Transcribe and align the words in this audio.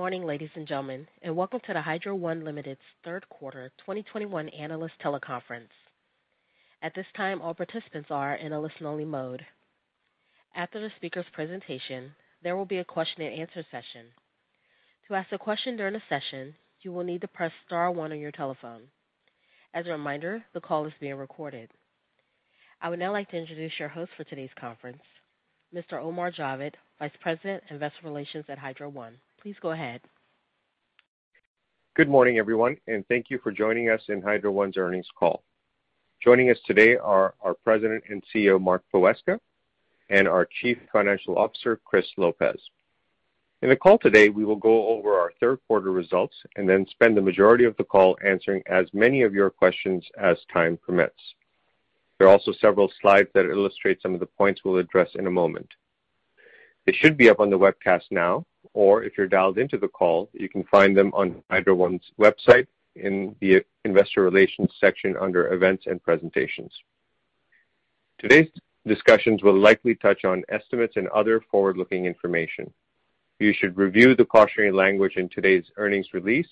Morning, 0.00 0.24
ladies 0.24 0.48
and 0.54 0.66
gentlemen, 0.66 1.06
and 1.20 1.36
welcome 1.36 1.60
to 1.66 1.74
the 1.74 1.82
Hydro 1.82 2.14
One 2.14 2.42
Limited's 2.42 2.80
third 3.04 3.28
quarter 3.28 3.70
2021 3.80 4.48
analyst 4.48 4.94
teleconference. 5.04 5.68
At 6.80 6.94
this 6.94 7.04
time, 7.14 7.42
all 7.42 7.52
participants 7.52 8.08
are 8.10 8.36
in 8.36 8.54
a 8.54 8.60
listen-only 8.62 9.04
mode. 9.04 9.44
After 10.56 10.80
the 10.80 10.88
speaker's 10.96 11.26
presentation, 11.34 12.14
there 12.42 12.56
will 12.56 12.64
be 12.64 12.78
a 12.78 12.84
question-and-answer 12.84 13.66
session. 13.70 14.06
To 15.06 15.14
ask 15.16 15.30
a 15.32 15.38
question 15.38 15.76
during 15.76 15.92
the 15.92 16.02
session, 16.08 16.54
you 16.80 16.92
will 16.92 17.04
need 17.04 17.20
to 17.20 17.28
press 17.28 17.52
star 17.66 17.90
one 17.90 18.10
on 18.10 18.20
your 18.20 18.32
telephone. 18.32 18.84
As 19.74 19.86
a 19.86 19.90
reminder, 19.90 20.42
the 20.54 20.62
call 20.62 20.86
is 20.86 20.94
being 20.98 21.16
recorded. 21.16 21.68
I 22.80 22.88
would 22.88 22.98
now 23.00 23.12
like 23.12 23.30
to 23.32 23.36
introduce 23.36 23.78
your 23.78 23.90
host 23.90 24.12
for 24.16 24.24
today's 24.24 24.48
conference, 24.58 25.02
Mr. 25.74 26.00
Omar 26.02 26.32
Javed, 26.32 26.72
Vice 26.98 27.12
President, 27.20 27.64
Investor 27.68 28.00
Relations 28.04 28.46
at 28.48 28.56
Hydro 28.56 28.88
One. 28.88 29.18
Please 29.40 29.56
go 29.62 29.70
ahead. 29.70 30.02
Good 31.94 32.10
morning, 32.10 32.38
everyone, 32.38 32.76
and 32.86 33.06
thank 33.08 33.30
you 33.30 33.38
for 33.42 33.50
joining 33.50 33.88
us 33.88 34.02
in 34.08 34.20
Hydro 34.20 34.52
One's 34.52 34.76
earnings 34.76 35.08
call. 35.18 35.42
Joining 36.22 36.50
us 36.50 36.58
today 36.66 36.96
are 36.96 37.34
our 37.40 37.54
President 37.54 38.04
and 38.10 38.22
CEO, 38.34 38.60
Mark 38.60 38.84
Poweska, 38.92 39.38
and 40.10 40.28
our 40.28 40.46
Chief 40.60 40.76
Financial 40.92 41.38
Officer, 41.38 41.80
Chris 41.84 42.06
Lopez. 42.18 42.60
In 43.62 43.70
the 43.70 43.76
call 43.76 43.98
today, 43.98 44.28
we 44.28 44.44
will 44.44 44.56
go 44.56 44.88
over 44.88 45.18
our 45.18 45.32
third 45.40 45.58
quarter 45.66 45.90
results 45.90 46.34
and 46.56 46.68
then 46.68 46.86
spend 46.90 47.16
the 47.16 47.22
majority 47.22 47.64
of 47.64 47.76
the 47.78 47.84
call 47.84 48.18
answering 48.24 48.62
as 48.66 48.86
many 48.92 49.22
of 49.22 49.32
your 49.32 49.48
questions 49.48 50.04
as 50.18 50.36
time 50.52 50.76
permits. 50.76 51.34
There 52.18 52.28
are 52.28 52.32
also 52.32 52.52
several 52.52 52.92
slides 53.00 53.28
that 53.32 53.46
illustrate 53.46 54.02
some 54.02 54.12
of 54.12 54.20
the 54.20 54.26
points 54.26 54.62
we'll 54.64 54.76
address 54.76 55.08
in 55.14 55.26
a 55.26 55.30
moment. 55.30 55.68
They 56.84 56.92
should 56.92 57.16
be 57.16 57.30
up 57.30 57.40
on 57.40 57.48
the 57.48 57.58
webcast 57.58 58.04
now, 58.10 58.44
or 58.74 59.02
if 59.02 59.16
you're 59.16 59.26
dialed 59.26 59.58
into 59.58 59.78
the 59.78 59.88
call, 59.88 60.28
you 60.32 60.48
can 60.48 60.64
find 60.64 60.96
them 60.96 61.12
on 61.14 61.42
Hydro 61.50 61.74
One's 61.74 62.10
website 62.18 62.66
in 62.96 63.34
the 63.40 63.64
investor 63.84 64.22
relations 64.22 64.70
section 64.80 65.16
under 65.20 65.52
events 65.52 65.84
and 65.86 66.02
presentations. 66.02 66.72
Today's 68.18 68.48
discussions 68.86 69.42
will 69.42 69.58
likely 69.58 69.94
touch 69.94 70.24
on 70.24 70.44
estimates 70.48 70.96
and 70.96 71.08
other 71.08 71.40
forward-looking 71.50 72.06
information. 72.06 72.72
You 73.38 73.54
should 73.54 73.76
review 73.76 74.14
the 74.14 74.24
cautionary 74.24 74.72
language 74.72 75.16
in 75.16 75.28
today's 75.28 75.64
earnings 75.76 76.08
release 76.12 76.48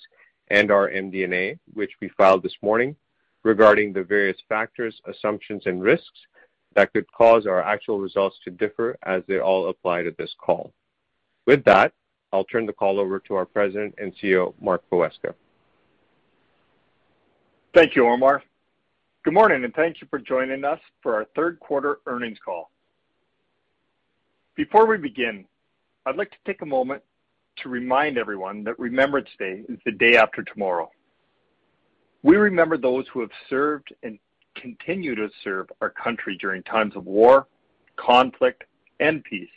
and 0.50 0.70
our 0.70 0.88
MD&A, 0.91 1.58
which 1.75 1.92
we 2.00 2.08
filed 2.16 2.42
this 2.42 2.56
morning, 2.62 2.97
regarding 3.42 3.92
the 3.92 4.03
various 4.03 4.38
factors, 4.48 5.00
assumptions, 5.06 5.64
and 5.66 5.82
risks 5.82 6.27
that 6.75 6.92
could 6.92 7.10
cause 7.12 7.47
our 7.47 7.62
actual 7.62 8.00
results 8.00 8.36
to 8.44 8.50
differ 8.50 8.97
as 9.03 9.22
they 9.27 9.38
all 9.38 9.69
apply 9.69 10.03
to 10.03 10.14
this 10.19 10.34
call. 10.38 10.72
With 11.47 11.64
that, 11.64 11.92
I'll 12.32 12.44
turn 12.44 12.66
the 12.66 12.72
call 12.72 13.00
over 13.00 13.18
to 13.20 13.34
our 13.34 13.46
President 13.46 13.94
and 13.98 14.12
CEO, 14.16 14.54
Mark 14.60 14.82
Poweska. 14.90 15.34
Thank 17.74 17.96
you, 17.96 18.06
Omar. 18.06 18.42
Good 19.24 19.34
morning, 19.34 19.64
and 19.64 19.74
thank 19.74 20.00
you 20.00 20.06
for 20.10 20.18
joining 20.18 20.64
us 20.64 20.80
for 21.02 21.14
our 21.14 21.26
third 21.36 21.58
quarter 21.60 21.98
earnings 22.06 22.38
call. 22.44 22.70
Before 24.56 24.86
we 24.86 24.98
begin, 24.98 25.44
I'd 26.06 26.16
like 26.16 26.30
to 26.30 26.36
take 26.47 26.62
a 26.62 26.66
moment 26.66 27.03
to 27.62 27.69
remind 27.69 28.19
everyone 28.19 28.64
that 28.64 28.78
Remembrance 28.78 29.28
Day 29.38 29.62
is 29.69 29.78
the 29.84 29.92
day 29.92 30.16
after 30.16 30.42
tomorrow. 30.42 30.91
We 32.22 32.36
remember 32.36 32.76
those 32.76 33.06
who 33.12 33.20
have 33.20 33.30
served 33.48 33.94
and 34.03 34.19
continue 34.54 35.14
to 35.14 35.28
serve 35.44 35.69
our 35.80 35.91
country 35.91 36.36
during 36.41 36.62
times 36.62 36.97
of 36.97 37.06
war, 37.06 37.47
conflict, 37.97 38.64
and 39.00 39.22
peace. 39.24 39.48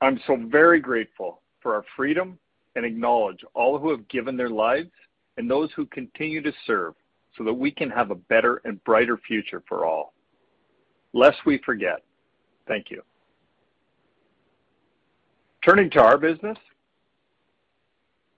I'm 0.00 0.20
so 0.26 0.36
very 0.36 0.80
grateful 0.80 1.39
for 1.62 1.74
our 1.74 1.84
freedom 1.96 2.38
and 2.76 2.84
acknowledge 2.84 3.44
all 3.54 3.78
who 3.78 3.90
have 3.90 4.06
given 4.08 4.36
their 4.36 4.50
lives 4.50 4.90
and 5.36 5.50
those 5.50 5.70
who 5.74 5.86
continue 5.86 6.42
to 6.42 6.52
serve 6.66 6.94
so 7.36 7.44
that 7.44 7.52
we 7.52 7.70
can 7.70 7.90
have 7.90 8.10
a 8.10 8.14
better 8.14 8.60
and 8.64 8.82
brighter 8.84 9.16
future 9.16 9.62
for 9.68 9.84
all. 9.84 10.14
Lest 11.12 11.38
we 11.46 11.58
forget. 11.64 12.02
Thank 12.68 12.90
you. 12.90 13.02
Turning 15.64 15.90
to 15.90 16.00
our 16.00 16.16
business, 16.16 16.56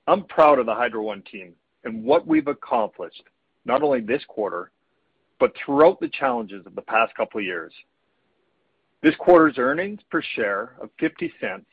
I'm 0.07 0.25
proud 0.25 0.59
of 0.59 0.67
the 0.67 0.75
Hydro 0.75 1.03
One 1.03 1.23
team 1.23 1.53
and 1.85 2.05
what 2.05 2.27
we've 2.27 2.49
accomplished, 2.49 3.23
not 3.65 3.83
only 3.83 4.01
this 4.01 4.23
quarter, 4.27 4.71
but 5.39 5.53
throughout 5.57 6.01
the 6.01 6.09
challenges 6.09 6.67
of 6.67 6.75
the 6.75 6.83
past 6.83 7.15
couple 7.15 7.39
of 7.39 7.45
years. 7.45 7.73
This 9.03 9.15
quarter's 9.17 9.59
earnings 9.59 10.01
per 10.11 10.23
share 10.37 10.75
of 10.81 10.91
0.50 11.01 11.65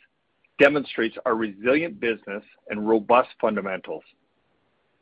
demonstrates 0.60 1.16
our 1.26 1.36
resilient 1.36 2.00
business 2.00 2.44
and 2.70 2.88
robust 2.88 3.30
fundamentals. 3.40 4.04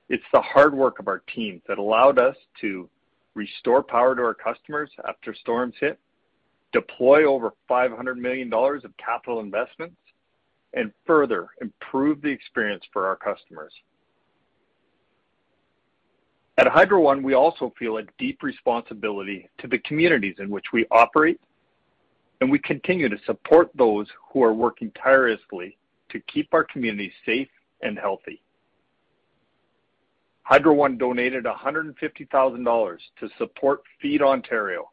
It's 0.09 0.23
the 0.31 0.41
hard 0.41 0.73
work 0.73 0.99
of 0.99 1.07
our 1.07 1.21
teams 1.35 1.61
that 1.67 1.77
allowed 1.77 2.19
us 2.19 2.35
to 2.61 2.89
restore 3.35 3.83
power 3.83 4.15
to 4.15 4.21
our 4.21 4.33
customers 4.33 4.89
after 5.07 5.33
storms 5.33 5.75
hit, 5.79 5.99
deploy 6.71 7.25
over 7.25 7.51
500 7.67 8.17
million 8.17 8.49
dollars 8.49 8.83
of 8.85 8.95
capital 8.97 9.39
investments, 9.39 9.97
and 10.73 10.91
further 11.05 11.47
improve 11.61 12.21
the 12.21 12.29
experience 12.29 12.83
for 12.93 13.07
our 13.07 13.15
customers. 13.15 13.73
At 16.57 16.67
Hydro 16.67 17.01
One, 17.01 17.21
we 17.21 17.35
also 17.35 17.71
feel 17.77 17.97
a 17.97 18.03
deep 18.17 18.41
responsibility 18.41 19.47
to 19.59 19.67
the 19.67 19.77
communities 19.79 20.35
in 20.39 20.49
which 20.49 20.65
we 20.73 20.85
operate, 20.89 21.39
and 22.41 22.51
we 22.51 22.59
continue 22.59 23.09
to 23.09 23.17
support 23.25 23.69
those 23.75 24.07
who 24.31 24.43
are 24.43 24.53
working 24.53 24.91
tirelessly 24.91 25.77
to 26.09 26.19
keep 26.21 26.53
our 26.53 26.63
communities 26.63 27.13
safe 27.25 27.49
and 27.81 27.97
healthy. 27.97 28.41
Hydro 30.43 30.73
One 30.73 30.97
donated 30.97 31.45
150,000 31.45 32.63
dollars 32.63 33.01
to 33.19 33.29
support 33.37 33.81
Feed 34.01 34.21
Ontario, 34.21 34.89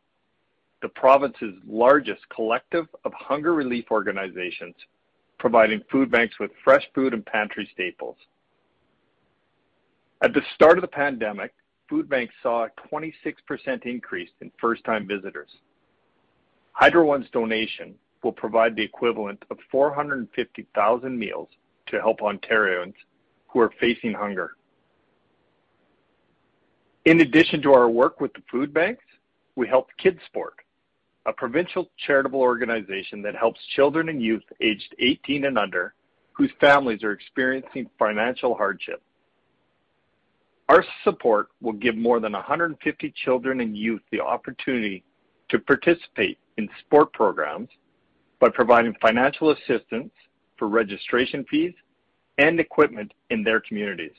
the 0.82 0.88
province's 0.88 1.55
largest 1.66 2.28
collective 2.28 2.87
of 3.05 3.12
hunger 3.15 3.55
relief 3.55 3.84
organizations, 3.91 4.75
providing 5.38 5.81
food 5.91 6.11
banks 6.11 6.38
with 6.41 6.50
fresh 6.65 6.84
food 6.94 7.15
and 7.15 7.25
pantry 7.25 7.69
staples. 7.72 8.16
At 10.22 10.32
the 10.34 10.43
start 10.55 10.76
of 10.78 10.82
the 10.82 10.88
pandemic, 10.88 11.55
food 11.88 12.09
banks 12.09 12.34
saw 12.43 12.65
a 12.65 12.71
26% 12.93 13.12
increase 13.84 14.31
in 14.41 14.50
first-time 14.61 15.06
visitors. 15.06 15.50
Hydro 16.75 17.05
One's 17.05 17.31
donation 17.31 17.95
will 18.23 18.33
provide 18.33 18.75
the 18.75 18.83
equivalent 18.83 19.43
of 19.51 19.59
450,000 19.71 21.19
meals 21.19 21.49
to 21.87 22.01
help 22.01 22.19
Ontarians 22.19 22.95
who 23.49 23.61
are 23.61 23.73
facing 23.79 24.12
hunger. 24.12 24.57
In 27.05 27.21
addition 27.21 27.62
to 27.62 27.73
our 27.73 27.89
work 27.89 28.21
with 28.21 28.33
the 28.33 28.43
food 28.51 28.75
banks, 28.75 29.05
we 29.57 29.69
helped 29.69 29.93
Kidsport, 30.03 30.59
a 31.27 31.33
provincial 31.33 31.91
charitable 32.07 32.41
organization 32.41 33.23
that 33.23 33.37
helps 33.37 33.61
children 33.77 34.09
and 34.09 34.21
youth 34.21 34.43
aged 34.61 34.95
18 34.99 35.45
and 35.45 35.59
under 35.59 35.95
whose 36.33 36.51
families 36.61 37.05
are 37.05 37.12
experiencing 37.12 37.89
financial 37.99 38.55
hardship. 38.56 39.00
Our 40.69 40.85
support 41.05 41.50
will 41.61 41.75
give 41.75 41.94
more 41.94 42.19
than 42.19 42.32
150 42.32 43.15
children 43.25 43.61
and 43.61 43.77
youth 43.77 44.03
the 44.11 44.20
opportunity 44.20 45.05
to 45.50 45.59
participate 45.61 46.38
in 46.56 46.69
sport 46.81 47.12
programs 47.12 47.69
by 48.41 48.49
providing 48.49 48.95
financial 49.01 49.51
assistance 49.51 50.11
for 50.59 50.69
registration 50.69 51.45
fees 51.51 51.75
and 52.39 52.59
equipment 52.61 53.12
in 53.31 53.43
their 53.43 53.61
communities. 53.61 54.12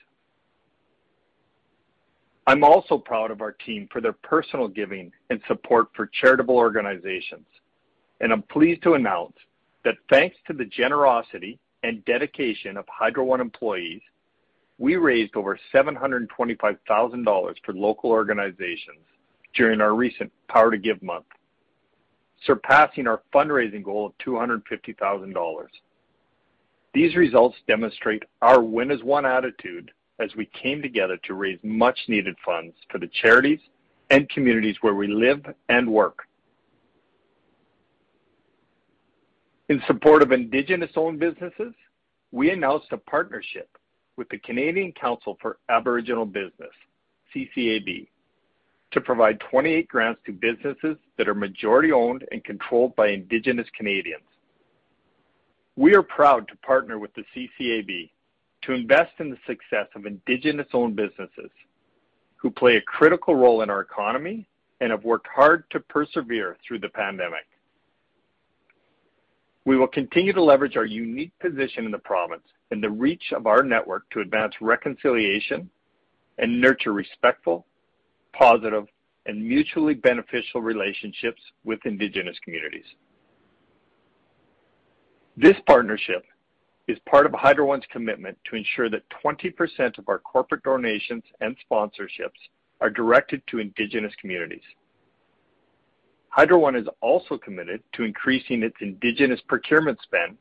I'm 2.48 2.64
also 2.64 2.98
proud 2.98 3.32
of 3.32 3.42
our 3.42 3.54
team 3.54 3.88
for 3.92 4.02
their 4.02 4.14
personal 4.14 4.68
giving 4.68 5.12
and 5.30 5.42
support 5.48 5.88
for 5.96 6.10
charitable 6.22 6.56
organizations, 6.56 7.48
and 8.22 8.32
I'm 8.32 8.44
pleased 8.44 8.84
to 8.84 8.94
announce 8.94 9.36
that 9.84 9.96
thanks 10.10 10.38
to 10.48 10.54
the 10.54 10.66
generosity 10.66 11.60
and 11.84 12.06
dedication 12.06 12.78
of 12.78 12.86
Hydro 12.88 13.26
One 13.26 13.42
employees, 13.42 14.02
we 14.78 14.96
raised 14.96 15.36
over 15.36 15.58
725,000 15.72 17.24
dollars 17.24 17.58
for 17.64 17.74
local 17.74 18.12
organizations 18.12 19.06
during 19.54 19.82
our 19.82 19.96
recent 19.96 20.32
Power 20.48 20.72
to 20.72 20.78
Give 20.78 21.02
month, 21.02 21.26
surpassing 22.45 23.07
our 23.07 23.21
fundraising 23.33 23.83
goal 23.83 24.07
of 24.07 24.18
250,000 24.19 25.33
dollars. 25.33 25.71
These 26.94 27.15
results 27.15 27.57
demonstrate 27.68 28.24
our 28.42 28.62
win 28.62 28.89
as 28.89 29.03
one 29.03 29.25
attitude 29.25 29.92
as 30.19 30.33
we 30.36 30.45
came 30.45 30.81
together 30.81 31.18
to 31.24 31.33
raise 31.33 31.59
much-needed 31.62 32.36
funds 32.45 32.74
for 32.89 33.00
the 33.00 33.09
charities 33.21 33.59
and 34.09 34.30
communities 34.30 34.77
where 34.80 34.94
we 34.94 35.07
live 35.07 35.45
and 35.68 35.92
work. 35.92 36.19
In 39.68 39.81
support 39.88 40.21
of 40.21 40.31
Indigenous-owned 40.31 41.19
businesses, 41.19 41.74
we 42.31 42.51
announced 42.51 42.88
a 42.91 42.98
partnership 42.98 43.68
with 44.15 44.30
the 44.30 44.38
Canadian 44.38 44.94
Council 44.94 45.38
for 45.41 45.57
Aboriginal 45.69 46.25
Business, 46.25 46.71
CCAB, 47.36 48.07
to 48.95 49.01
provide 49.01 49.39
28 49.51 49.88
grants 49.89 50.21
to 50.25 50.31
businesses 50.31 50.97
that 51.18 51.27
are 51.27 51.36
majority-owned 51.36 52.25
and 52.31 52.44
controlled 52.45 52.95
by 52.95 53.09
Indigenous 53.09 53.68
Canadians. 53.77 54.24
We 55.75 55.94
are 55.95 56.01
proud 56.01 56.47
to 56.47 56.56
partner 56.65 56.97
with 56.97 57.12
the 57.13 57.25
CCAB 57.36 58.09
to 58.63 58.71
invest 58.71 59.12
in 59.19 59.30
the 59.30 59.38
success 59.45 59.88
of 59.95 60.06
Indigenous-owned 60.06 60.95
businesses 60.95 61.51
who 62.38 62.50
play 62.50 62.77
a 62.77 62.81
critical 62.81 63.36
role 63.36 63.63
in 63.63 63.69
our 63.69 63.81
economy 63.81 64.47
and 64.80 64.92
have 64.92 65.03
worked 65.03 65.27
hard 65.27 65.65
to 65.71 65.81
persevere 65.81 66.56
through 66.65 66.80
the 66.80 66.89
pandemic. 66.89 67.45
We 69.65 69.75
will 69.77 69.88
continue 69.88 70.31
to 70.31 70.41
leverage 70.41 70.77
our 70.77 70.86
unique 70.86 71.38
position 71.39 71.83
in 71.83 71.91
the 71.91 71.98
province 71.98 72.44
and 72.71 72.81
the 72.81 72.89
reach 72.89 73.33
of 73.36 73.45
our 73.45 73.62
network 73.62 74.09
to 74.12 74.21
advance 74.21 74.53
reconciliation 74.62 75.69
and 76.38 76.62
nurture 76.62 76.94
respectful, 76.94 77.65
positive, 78.38 78.86
and 79.26 79.44
mutually 79.44 79.94
beneficial 79.94 80.62
relationships 80.62 81.42
with 81.64 81.80
Indigenous 81.86 82.38
communities. 82.44 82.86
This 85.38 85.56
partnership 85.68 86.24
is 86.88 86.98
part 87.10 87.26
of 87.26 87.34
Hydro 87.34 87.66
One's 87.66 87.84
commitment 87.92 88.38
to 88.50 88.56
ensure 88.56 88.90
that 88.90 89.04
20% 89.24 89.98
of 89.98 90.08
our 90.08 90.20
corporate 90.20 90.64
donations 90.64 91.24
and 91.42 91.56
sponsorships 91.70 92.40
are 92.82 92.90
directed 92.90 93.42
to 93.48 93.60
Indigenous 93.60 94.14
communities. 94.22 94.62
Hydro 96.30 96.60
One 96.60 96.76
is 96.76 96.88
also 97.02 97.38
committed 97.38 97.82
to 97.94 98.04
increasing 98.04 98.62
its 98.62 98.76
Indigenous 98.82 99.40
procurement 99.48 99.98
spend 100.04 100.38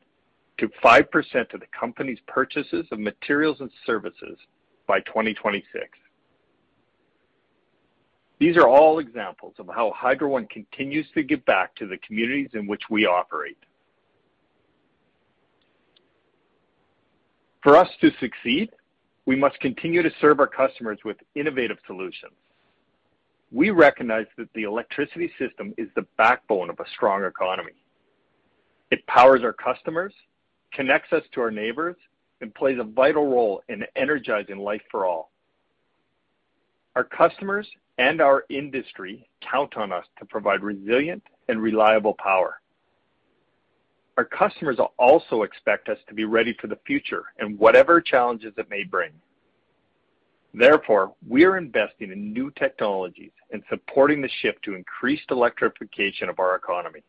to 0.59 0.69
5% 0.83 1.53
of 1.53 1.59
the 1.59 1.65
company's 1.77 2.19
purchases 2.27 2.85
of 2.91 2.99
materials 2.99 3.57
and 3.61 3.71
services 3.85 4.37
by 4.87 4.99
2026. 5.01 5.65
These 8.39 8.57
are 8.57 8.67
all 8.67 8.99
examples 8.99 9.53
of 9.59 9.69
how 9.73 9.93
Hydro 9.95 10.29
One 10.29 10.47
continues 10.47 11.07
to 11.13 11.23
give 11.23 11.45
back 11.45 11.73
to 11.75 11.87
the 11.87 11.97
communities 12.05 12.49
in 12.53 12.67
which 12.67 12.83
we 12.89 13.05
operate. 13.05 13.57
For 17.63 17.77
us 17.77 17.89
to 18.01 18.11
succeed, 18.19 18.71
we 19.25 19.35
must 19.35 19.59
continue 19.59 20.03
to 20.03 20.11
serve 20.21 20.39
our 20.39 20.47
customers 20.47 20.99
with 21.03 21.17
innovative 21.33 21.77
solutions. 21.87 22.33
We 23.51 23.71
recognize 23.71 24.27
that 24.37 24.49
the 24.53 24.63
electricity 24.63 25.31
system 25.39 25.73
is 25.77 25.87
the 25.95 26.05
backbone 26.17 26.69
of 26.69 26.79
a 26.79 26.89
strong 26.93 27.23
economy. 27.23 27.71
It 28.91 29.05
powers 29.07 29.41
our 29.43 29.53
customers, 29.53 30.13
connects 30.73 31.11
us 31.13 31.23
to 31.33 31.41
our 31.41 31.51
neighbors, 31.51 31.95
and 32.41 32.53
plays 32.53 32.77
a 32.79 32.83
vital 32.83 33.27
role 33.27 33.63
in 33.69 33.83
energizing 33.95 34.59
life 34.59 34.81
for 34.91 35.05
all. 35.05 35.31
Our 36.95 37.05
customers 37.05 37.67
and 37.97 38.21
our 38.21 38.45
industry 38.49 39.27
count 39.41 39.77
on 39.77 39.91
us 39.91 40.05
to 40.19 40.25
provide 40.25 40.63
resilient 40.63 41.23
and 41.47 41.61
reliable 41.61 42.13
power. 42.13 42.59
Our 44.17 44.25
customers 44.25 44.77
also 44.97 45.43
expect 45.43 45.89
us 45.89 45.97
to 46.07 46.13
be 46.13 46.23
ready 46.23 46.55
for 46.59 46.67
the 46.67 46.79
future 46.87 47.25
and 47.39 47.59
whatever 47.59 47.99
challenges 47.99 48.53
it 48.57 48.69
may 48.69 48.83
bring. 48.83 49.11
Therefore, 50.53 51.13
we 51.27 51.43
are 51.43 51.57
investing 51.57 52.13
in 52.13 52.31
new 52.31 52.49
technologies 52.51 53.31
and 53.51 53.61
supporting 53.69 54.21
the 54.21 54.29
shift 54.41 54.63
to 54.63 54.75
increased 54.75 55.29
electrification 55.31 56.29
of 56.29 56.39
our 56.39 56.55
economy. 56.55 57.03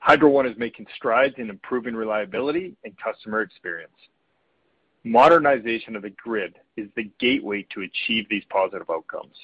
Hydro 0.00 0.28
One 0.28 0.46
is 0.46 0.56
making 0.58 0.86
strides 0.94 1.34
in 1.38 1.48
improving 1.48 1.94
reliability 1.96 2.76
and 2.84 2.92
customer 2.98 3.40
experience. 3.40 3.90
Modernization 5.08 5.96
of 5.96 6.02
the 6.02 6.10
grid 6.10 6.56
is 6.76 6.86
the 6.94 7.10
gateway 7.18 7.66
to 7.70 7.80
achieve 7.80 8.26
these 8.28 8.42
positive 8.50 8.90
outcomes. 8.90 9.34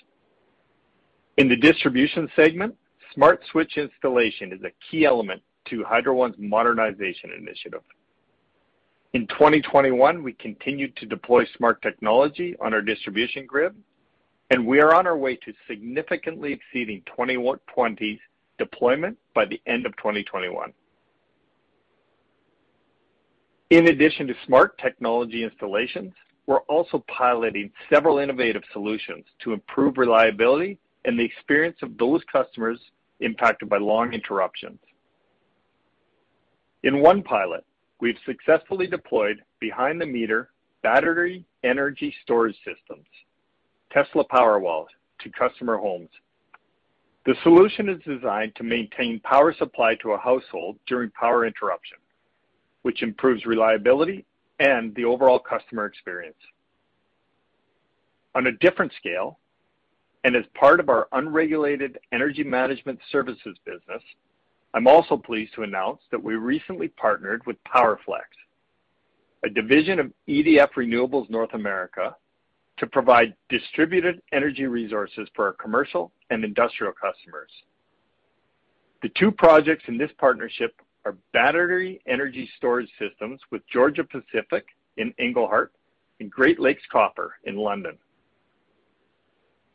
In 1.39 1.49
the 1.49 1.57
distribution 1.57 2.29
segment, 2.37 2.75
smart 3.15 3.41
switch 3.51 3.79
installation 3.79 4.53
is 4.53 4.61
a 4.63 4.73
key 4.91 5.07
element 5.07 5.41
to 5.71 5.83
Hydro 5.83 6.17
One's 6.17 6.35
modernization 6.37 7.31
initiative. 7.39 7.81
In 9.15 9.27
2021, 9.29 10.23
we 10.23 10.35
continued 10.35 10.95
to 10.97 11.07
deploy 11.07 11.47
smart 11.57 11.81
technology 11.81 12.55
on 12.61 12.75
our 12.75 12.83
distribution 12.83 13.47
grid, 13.47 13.75
and 14.51 14.67
we 14.67 14.83
are 14.83 14.95
on 14.95 15.07
our 15.07 15.17
way 15.17 15.35
to 15.37 15.55
significantly 15.67 16.53
exceeding 16.53 17.03
2020's 17.19 18.21
deployment 18.59 19.17
by 19.35 19.47
the 19.47 19.63
end 19.67 19.87
of 19.87 19.97
2021. 19.97 20.75
In 23.75 23.89
addition 23.89 24.29
to 24.29 24.35
smart 24.47 24.79
technology 24.79 25.43
installations, 25.43 26.13
we're 26.47 26.61
also 26.69 27.05
piloting 27.09 27.73
several 27.93 28.19
innovative 28.19 28.63
solutions 28.73 29.25
to 29.43 29.53
improve 29.53 29.99
reliability 29.99 30.79
and 31.05 31.19
the 31.19 31.25
experience 31.25 31.79
of 31.83 31.99
those 31.99 32.21
customers 32.31 32.79
impacted 33.19 33.69
by 33.69 33.79
long 33.79 34.13
interruptions. 34.13 34.79
In 36.85 37.01
one 37.01 37.21
pilot, 37.25 37.65
we've 38.01 38.15
successfully 38.25 38.87
deployed 38.87 39.43
behind-the-meter 39.59 40.51
battery 40.85 41.45
energy 41.65 42.15
storage 42.23 42.57
systems, 42.59 43.09
Tesla 43.91 44.25
Powerwall, 44.29 44.87
to 45.19 45.31
customer 45.31 45.79
homes. 45.79 46.11
The 47.27 47.35
solution 47.43 47.89
is 47.89 48.01
designed 48.07 48.55
to 48.55 48.63
maintain 48.63 49.19
power 49.25 49.53
supply 49.53 49.97
to 49.97 50.13
a 50.13 50.19
household 50.19 50.79
during 50.87 51.11
power 51.11 51.45
interruption, 51.45 51.99
which 52.85 53.03
improves 53.03 53.47
reliability 53.47 54.27
and 54.61 54.95
the 54.95 55.05
overall 55.05 55.39
customer 55.39 55.87
experience. 55.87 56.37
On 58.35 58.47
a 58.47 58.53
different 58.53 58.93
scale, 58.99 59.39
and 60.23 60.37
as 60.37 60.45
part 60.55 60.81
of 60.81 60.91
our 60.91 61.09
unregulated 61.13 61.99
energy 62.13 62.45
management 62.45 62.99
services 63.11 63.57
business, 63.65 64.03
I'm 64.75 64.87
also 64.87 65.17
pleased 65.17 65.55
to 65.55 65.63
announce 65.63 66.01
that 66.11 66.23
we 66.23 66.35
recently 66.35 66.89
partnered 66.89 67.47
with 67.47 67.57
PowerFlex, 67.65 68.27
a 69.45 69.49
division 69.49 69.99
of 69.99 70.13
EDF 70.29 70.73
Renewables 70.77 71.31
North 71.31 71.55
America, 71.55 72.15
to 72.77 72.87
provide 72.87 73.35
distributed 73.49 74.21
energy 74.33 74.67
resources 74.67 75.27
for 75.35 75.47
our 75.47 75.53
commercial 75.55 76.13
and 76.29 76.45
industrial 76.45 76.93
customers. 76.93 77.51
The 79.03 79.11
two 79.19 79.31
projects 79.31 79.85
in 79.87 79.97
this 79.97 80.11
partnership 80.19 80.75
are 81.05 81.17
battery 81.33 82.01
energy 82.07 82.49
storage 82.57 82.91
systems 82.99 83.41
with 83.51 83.63
Georgia-Pacific 83.73 84.67
in 84.97 85.13
Englehart 85.19 85.73
and 86.21 86.31
Great 86.31 86.61
Lakes 86.61 86.83
Copper 86.91 87.37
in 87.45 87.57
London. 87.57 87.99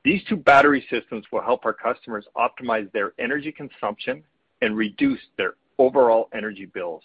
These 0.04 0.24
two 0.30 0.38
battery 0.38 0.86
systems 0.90 1.26
will 1.32 1.42
help 1.42 1.66
our 1.66 1.74
customers 1.74 2.26
optimize 2.36 2.92
their 2.92 3.14
energy 3.20 3.52
consumption 3.52 4.24
and 4.62 4.76
reduce 4.76 5.20
their 5.38 5.56
overall 5.78 6.30
energy 6.34 6.66
bills. 6.66 7.04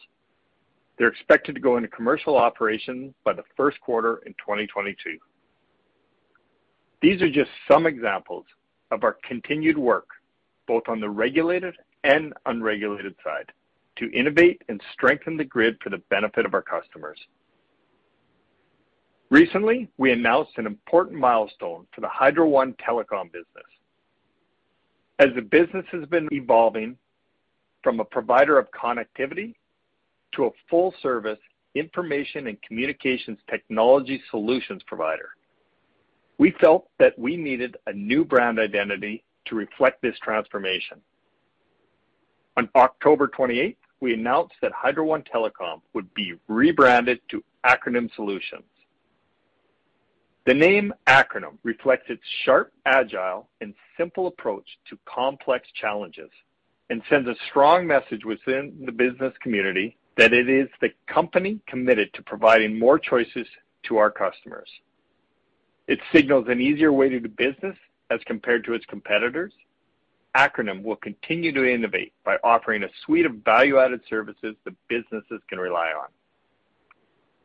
They're 0.96 1.08
expected 1.08 1.54
to 1.56 1.60
go 1.60 1.76
into 1.76 1.88
commercial 1.88 2.36
operation 2.36 3.14
by 3.24 3.32
the 3.32 3.42
first 3.56 3.80
quarter 3.80 4.22
in 4.26 4.32
2022. 4.34 5.18
These 7.02 7.20
are 7.20 7.30
just 7.30 7.50
some 7.68 7.86
examples 7.86 8.44
of 8.90 9.02
our 9.02 9.16
continued 9.24 9.76
work, 9.76 10.06
both 10.66 10.84
on 10.88 11.00
the 11.00 11.10
regulated 11.10 11.74
and 12.04 12.32
unregulated 12.46 13.14
side, 13.24 13.50
to 13.96 14.10
innovate 14.12 14.62
and 14.68 14.80
strengthen 14.92 15.36
the 15.36 15.44
grid 15.44 15.76
for 15.82 15.90
the 15.90 16.02
benefit 16.10 16.46
of 16.46 16.54
our 16.54 16.62
customers. 16.62 17.18
Recently, 19.30 19.88
we 19.98 20.12
announced 20.12 20.52
an 20.58 20.66
important 20.66 21.18
milestone 21.18 21.86
for 21.94 22.00
the 22.00 22.08
Hydro 22.08 22.48
One 22.48 22.74
Telecom 22.74 23.32
business. 23.32 23.64
As 25.18 25.28
the 25.34 25.42
business 25.42 25.86
has 25.92 26.04
been 26.06 26.28
evolving 26.32 26.96
from 27.82 28.00
a 28.00 28.04
provider 28.04 28.58
of 28.58 28.68
connectivity 28.70 29.54
to 30.32 30.46
a 30.46 30.50
full-service 30.68 31.38
information 31.74 32.48
and 32.48 32.60
communications 32.62 33.38
technology 33.48 34.22
solutions 34.30 34.82
provider, 34.86 35.30
we 36.38 36.52
felt 36.60 36.88
that 36.98 37.18
we 37.18 37.36
needed 37.36 37.76
a 37.86 37.92
new 37.92 38.24
brand 38.24 38.58
identity 38.58 39.24
to 39.46 39.54
reflect 39.54 40.02
this 40.02 40.16
transformation. 40.22 41.00
On 42.56 42.68
October 42.76 43.28
28th, 43.28 43.76
we 44.00 44.14
announced 44.14 44.54
that 44.62 44.72
Hydro 44.72 45.04
One 45.04 45.22
Telecom 45.22 45.80
would 45.92 46.12
be 46.14 46.34
rebranded 46.48 47.20
to 47.30 47.42
Acronym 47.64 48.14
Solutions. 48.14 48.64
The 50.46 50.54
name 50.54 50.92
Acronym 51.06 51.56
reflects 51.62 52.10
its 52.10 52.22
sharp, 52.44 52.72
agile, 52.84 53.48
and 53.62 53.74
simple 53.96 54.26
approach 54.26 54.66
to 54.90 54.98
complex 55.06 55.66
challenges 55.80 56.30
and 56.90 57.02
sends 57.08 57.28
a 57.28 57.34
strong 57.48 57.86
message 57.86 58.24
within 58.26 58.74
the 58.84 58.92
business 58.92 59.32
community 59.42 59.96
that 60.16 60.34
it 60.34 60.48
is 60.48 60.68
the 60.80 60.90
company 61.06 61.60
committed 61.66 62.12
to 62.12 62.22
providing 62.22 62.78
more 62.78 62.98
choices 62.98 63.46
to 63.84 63.96
our 63.96 64.10
customers. 64.10 64.68
It 65.86 65.98
signals 66.12 66.46
an 66.48 66.60
easier 66.60 66.92
way 66.92 67.08
to 67.08 67.20
do 67.20 67.28
business 67.28 67.76
as 68.10 68.20
compared 68.26 68.64
to 68.64 68.74
its 68.74 68.84
competitors. 68.86 69.52
Acronym 70.36 70.82
will 70.82 70.96
continue 70.96 71.52
to 71.52 71.64
innovate 71.64 72.12
by 72.24 72.36
offering 72.42 72.82
a 72.82 72.88
suite 73.04 73.26
of 73.26 73.34
value-added 73.44 74.00
services 74.08 74.56
that 74.64 74.74
businesses 74.88 75.40
can 75.48 75.58
rely 75.58 75.92
on. 75.96 76.08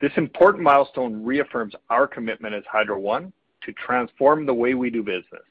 This 0.02 0.12
important 0.16 0.64
milestone 0.64 1.24
reaffirms 1.24 1.76
our 1.90 2.08
commitment 2.08 2.56
as 2.56 2.64
Hydro 2.72 3.00
One 3.00 3.32
to 3.64 3.74
transform 3.74 4.46
the 4.46 4.54
way 4.54 4.74
we 4.74 4.90
do 4.90 5.04
business. 5.04 5.44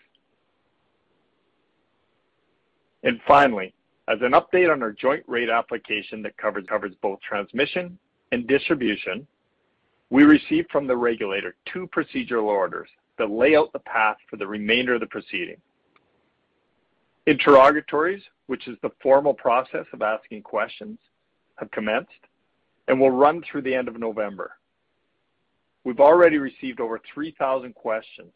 And 3.04 3.20
Finally, 3.26 3.74
as 4.08 4.18
an 4.22 4.32
update 4.32 4.72
on 4.72 4.82
our 4.82 4.90
joint 4.90 5.22
rate 5.26 5.50
application 5.50 6.22
that 6.22 6.36
covers 6.38 6.94
both 7.02 7.20
transmission 7.20 7.98
and 8.32 8.46
distribution, 8.48 9.26
we 10.10 10.22
received 10.24 10.70
from 10.70 10.86
the 10.86 10.96
regulator 10.96 11.54
two 11.70 11.88
procedural 11.88 12.44
orders 12.44 12.88
that 13.18 13.30
lay 13.30 13.54
out 13.54 13.72
the 13.72 13.78
path 13.80 14.16
for 14.30 14.36
the 14.36 14.46
remainder 14.46 14.94
of 14.94 15.00
the 15.00 15.06
proceeding. 15.06 15.58
Interrogatories, 17.28 18.22
which 18.46 18.66
is 18.68 18.78
the 18.80 18.88
formal 19.02 19.34
process 19.34 19.84
of 19.92 20.00
asking 20.00 20.40
questions, 20.40 20.98
have 21.56 21.70
commenced 21.72 22.24
and 22.88 22.98
will 22.98 23.10
run 23.10 23.42
through 23.42 23.60
the 23.60 23.74
end 23.74 23.86
of 23.86 23.98
November. 23.98 24.52
We've 25.84 26.00
already 26.00 26.38
received 26.38 26.80
over 26.80 26.98
3,000 27.12 27.74
questions, 27.74 28.32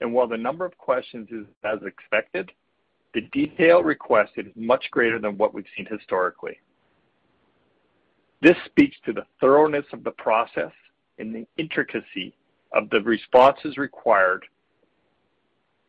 and 0.00 0.14
while 0.14 0.28
the 0.28 0.36
number 0.36 0.64
of 0.64 0.78
questions 0.78 1.28
is 1.32 1.44
as 1.64 1.80
expected, 1.84 2.52
the 3.14 3.22
detail 3.32 3.82
requested 3.82 4.46
is 4.46 4.52
much 4.54 4.92
greater 4.92 5.18
than 5.18 5.36
what 5.36 5.52
we've 5.52 5.64
seen 5.76 5.86
historically. 5.90 6.60
This 8.42 8.56
speaks 8.66 8.96
to 9.06 9.12
the 9.12 9.26
thoroughness 9.40 9.86
of 9.92 10.04
the 10.04 10.12
process 10.12 10.72
and 11.18 11.34
the 11.34 11.48
intricacy 11.56 12.32
of 12.72 12.90
the 12.90 13.00
responses 13.00 13.76
required, 13.76 14.44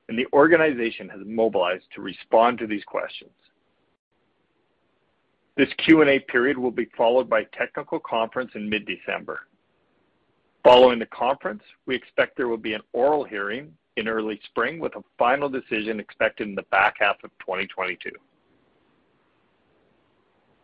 and 0.10 0.18
the 0.18 0.28
organization 0.34 1.10
has 1.10 1.20
mobilized 1.26 1.86
to 1.96 2.02
respond 2.02 2.58
to 2.60 2.68
these 2.68 2.84
questions. 2.84 3.32
This 5.58 5.70
Q&A 5.78 6.20
period 6.20 6.58
will 6.58 6.72
be 6.72 6.88
followed 6.96 7.30
by 7.30 7.40
a 7.40 7.58
technical 7.58 8.00
conference 8.00 8.52
in 8.56 8.70
mid-December. 8.70 9.48
Following 10.64 11.00
the 11.00 11.08
conference, 11.08 11.64
we 11.86 11.96
expect 11.96 12.38
there 12.38 12.48
will 12.48 12.58
be 12.58 12.74
an 12.74 12.82
oral 12.94 13.24
hearing 13.24 13.74
in 13.96 14.08
early 14.08 14.40
spring 14.46 14.80
with 14.80 14.96
a 14.96 15.04
final 15.18 15.50
decision 15.50 16.00
expected 16.00 16.48
in 16.48 16.56
the 16.56 16.64
back 16.64 16.96
half 17.00 17.16
of 17.24 17.32
2022. 17.40 18.12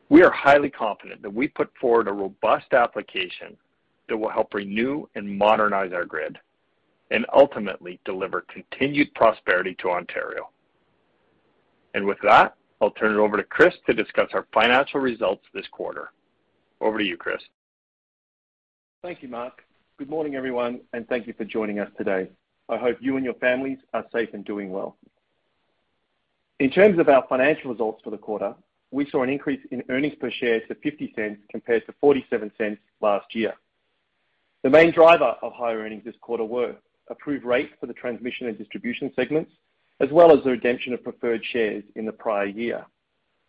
We 0.10 0.22
are 0.22 0.32
highly 0.32 0.70
confident 0.70 1.24
that 1.24 1.34
we 1.34 1.48
put 1.48 1.72
forward 1.82 2.08
a 2.08 2.14
robust 2.14 2.74
application 2.74 3.58
that 4.08 4.18
will 4.18 4.30
help 4.30 4.54
renew 4.54 5.08
and 5.16 5.38
modernize 5.38 5.92
our 5.92 6.06
grid 6.06 6.38
and 7.14 7.28
ultimately 7.32 8.00
deliver 8.06 8.42
continued 8.42 9.14
prosperity 9.14 9.76
to 9.76 9.92
Ontario. 9.92 10.50
And 11.94 12.06
with 12.06 12.18
that, 12.24 12.56
I'll 12.82 12.92
turn 12.92 13.14
it 13.14 13.20
over 13.20 13.38
to 13.38 13.44
Chris 13.44 13.76
to 13.86 13.94
discuss 13.94 14.30
our 14.34 14.48
financial 14.52 15.00
results 15.00 15.46
this 15.54 15.68
quarter. 15.72 16.12
Over 16.82 16.98
to 16.98 17.06
you, 17.06 17.16
Chris. 17.16 17.42
Thank 19.04 19.22
you, 19.22 19.30
Mark. 19.30 19.64
Good 19.98 20.10
morning, 20.10 20.36
everyone, 20.36 20.82
and 20.94 21.08
thank 21.08 21.28
you 21.28 21.34
for 21.34 21.46
joining 21.46 21.80
us 21.80 21.90
today. 21.98 22.30
I 22.68 22.78
hope 22.78 22.98
you 23.00 23.16
and 23.16 23.24
your 23.24 23.36
families 23.36 23.78
are 23.94 24.06
safe 24.12 24.30
and 24.34 24.44
doing 24.44 24.72
well. 24.72 24.98
In 26.60 26.72
terms 26.72 26.98
of 26.98 27.10
our 27.10 27.26
financial 27.30 27.72
results 27.72 28.02
for 28.04 28.10
the 28.10 28.18
quarter, 28.18 28.56
we 28.90 29.08
saw 29.12 29.22
an 29.22 29.30
increase 29.30 29.62
in 29.70 29.84
earnings 29.90 30.16
per 30.20 30.32
share 30.32 30.62
to 30.62 30.76
0.50 30.76 31.38
compared 31.52 31.86
to 31.86 31.94
0.47 32.04 32.78
last 33.02 33.36
year. 33.36 33.54
The 34.64 34.70
main 34.70 34.92
driver 34.92 35.36
of 35.42 35.54
higher 35.54 35.80
earnings 35.80 36.06
this 36.06 36.16
quarter 36.22 36.44
were 36.44 36.76
approved 37.10 37.46
rate 37.46 37.72
for 37.80 37.88
the 37.88 37.94
transmission 37.94 38.48
and 38.48 38.58
distribution 38.58 39.12
segments, 39.16 39.52
as 40.00 40.10
well 40.12 40.36
as 40.36 40.44
the 40.44 40.52
redemption 40.52 40.94
of 40.94 41.04
preferred 41.04 41.44
shares 41.46 41.84
in 41.96 42.06
the 42.06 42.12
prior 42.12 42.46
year, 42.46 42.86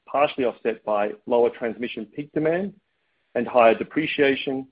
partially 0.07 0.45
offset 0.45 0.85
by 0.85 1.13
lower 1.27 1.51
transmission 1.51 2.07
peak 2.07 2.31
demand 2.33 2.73
and 3.35 3.47
higher 3.47 3.75
depreciation, 3.75 4.67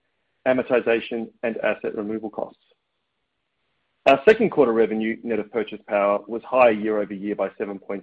amortization, 0.47 1.29
and 1.43 1.57
asset 1.59 1.95
removal 1.97 2.31
costs. 2.31 2.61
Our 4.07 4.21
second 4.25 4.51
quarter 4.51 4.73
revenue 4.73 5.17
net 5.23 5.39
of 5.39 5.53
purchase 5.53 5.81
power 5.87 6.19
was 6.27 6.43
higher 6.43 6.73
year-over-year 6.73 7.37
by 7.37 7.51
7.7%. 7.51 8.03